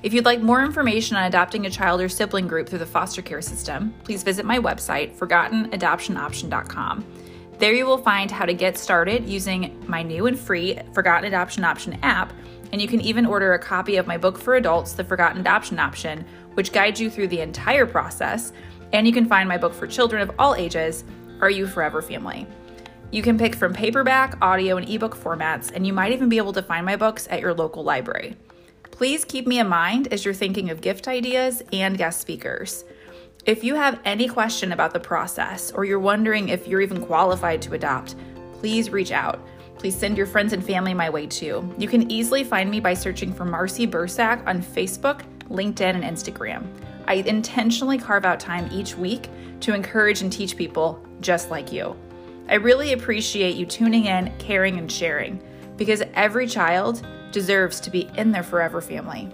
If 0.00 0.14
you'd 0.14 0.24
like 0.24 0.40
more 0.40 0.64
information 0.64 1.16
on 1.16 1.24
adopting 1.24 1.66
a 1.66 1.70
child 1.70 2.00
or 2.00 2.08
sibling 2.08 2.46
group 2.46 2.68
through 2.68 2.78
the 2.78 2.86
foster 2.86 3.20
care 3.20 3.42
system, 3.42 3.92
please 4.04 4.22
visit 4.22 4.44
my 4.44 4.58
website, 4.58 5.16
forgottenadoptionoption.com. 5.16 7.04
There 7.58 7.74
you 7.74 7.84
will 7.84 7.98
find 7.98 8.30
how 8.30 8.44
to 8.44 8.54
get 8.54 8.78
started 8.78 9.28
using 9.28 9.84
my 9.88 10.04
new 10.04 10.26
and 10.26 10.38
free 10.38 10.78
Forgotten 10.94 11.24
Adoption 11.24 11.64
Option 11.64 11.98
app, 12.04 12.32
and 12.70 12.80
you 12.80 12.86
can 12.86 13.00
even 13.00 13.26
order 13.26 13.54
a 13.54 13.58
copy 13.58 13.96
of 13.96 14.06
my 14.06 14.16
book 14.16 14.38
for 14.38 14.54
adults, 14.54 14.92
The 14.92 15.02
Forgotten 15.02 15.40
Adoption 15.40 15.80
Option, 15.80 16.24
which 16.54 16.70
guides 16.70 17.00
you 17.00 17.10
through 17.10 17.28
the 17.28 17.40
entire 17.40 17.84
process. 17.84 18.52
And 18.92 19.04
you 19.04 19.12
can 19.12 19.26
find 19.26 19.48
my 19.48 19.58
book 19.58 19.74
for 19.74 19.88
children 19.88 20.22
of 20.22 20.30
all 20.38 20.54
ages, 20.54 21.02
Are 21.40 21.50
You 21.50 21.66
Forever 21.66 22.02
Family? 22.02 22.46
You 23.10 23.22
can 23.22 23.36
pick 23.36 23.56
from 23.56 23.74
paperback, 23.74 24.38
audio, 24.40 24.76
and 24.76 24.88
ebook 24.88 25.16
formats, 25.16 25.72
and 25.74 25.84
you 25.84 25.92
might 25.92 26.12
even 26.12 26.28
be 26.28 26.36
able 26.36 26.52
to 26.52 26.62
find 26.62 26.86
my 26.86 26.94
books 26.94 27.26
at 27.30 27.40
your 27.40 27.54
local 27.54 27.82
library. 27.82 28.36
Please 28.98 29.24
keep 29.24 29.46
me 29.46 29.60
in 29.60 29.68
mind 29.68 30.08
as 30.12 30.24
you're 30.24 30.34
thinking 30.34 30.70
of 30.70 30.80
gift 30.80 31.06
ideas 31.06 31.62
and 31.72 31.96
guest 31.96 32.20
speakers. 32.20 32.84
If 33.46 33.62
you 33.62 33.76
have 33.76 34.00
any 34.04 34.26
question 34.26 34.72
about 34.72 34.92
the 34.92 34.98
process 34.98 35.70
or 35.70 35.84
you're 35.84 36.00
wondering 36.00 36.48
if 36.48 36.66
you're 36.66 36.80
even 36.80 37.06
qualified 37.06 37.62
to 37.62 37.74
adopt, 37.74 38.16
please 38.54 38.90
reach 38.90 39.12
out. 39.12 39.38
Please 39.76 39.96
send 39.96 40.16
your 40.16 40.26
friends 40.26 40.52
and 40.52 40.66
family 40.66 40.94
my 40.94 41.08
way 41.08 41.28
too. 41.28 41.72
You 41.78 41.86
can 41.86 42.10
easily 42.10 42.42
find 42.42 42.68
me 42.68 42.80
by 42.80 42.92
searching 42.92 43.32
for 43.32 43.44
Marcy 43.44 43.86
Bursac 43.86 44.44
on 44.48 44.60
Facebook, 44.60 45.22
LinkedIn, 45.48 45.94
and 45.94 46.02
Instagram. 46.02 46.66
I 47.06 47.22
intentionally 47.24 47.98
carve 47.98 48.24
out 48.24 48.40
time 48.40 48.68
each 48.72 48.96
week 48.96 49.28
to 49.60 49.74
encourage 49.74 50.22
and 50.22 50.32
teach 50.32 50.56
people 50.56 51.00
just 51.20 51.52
like 51.52 51.70
you. 51.70 51.96
I 52.48 52.54
really 52.54 52.94
appreciate 52.94 53.54
you 53.54 53.64
tuning 53.64 54.06
in, 54.06 54.36
caring, 54.40 54.76
and 54.76 54.90
sharing 54.90 55.40
because 55.76 56.02
every 56.14 56.48
child 56.48 57.06
deserves 57.32 57.80
to 57.80 57.90
be 57.90 58.10
in 58.16 58.32
their 58.32 58.42
forever 58.42 58.80
family. 58.80 59.28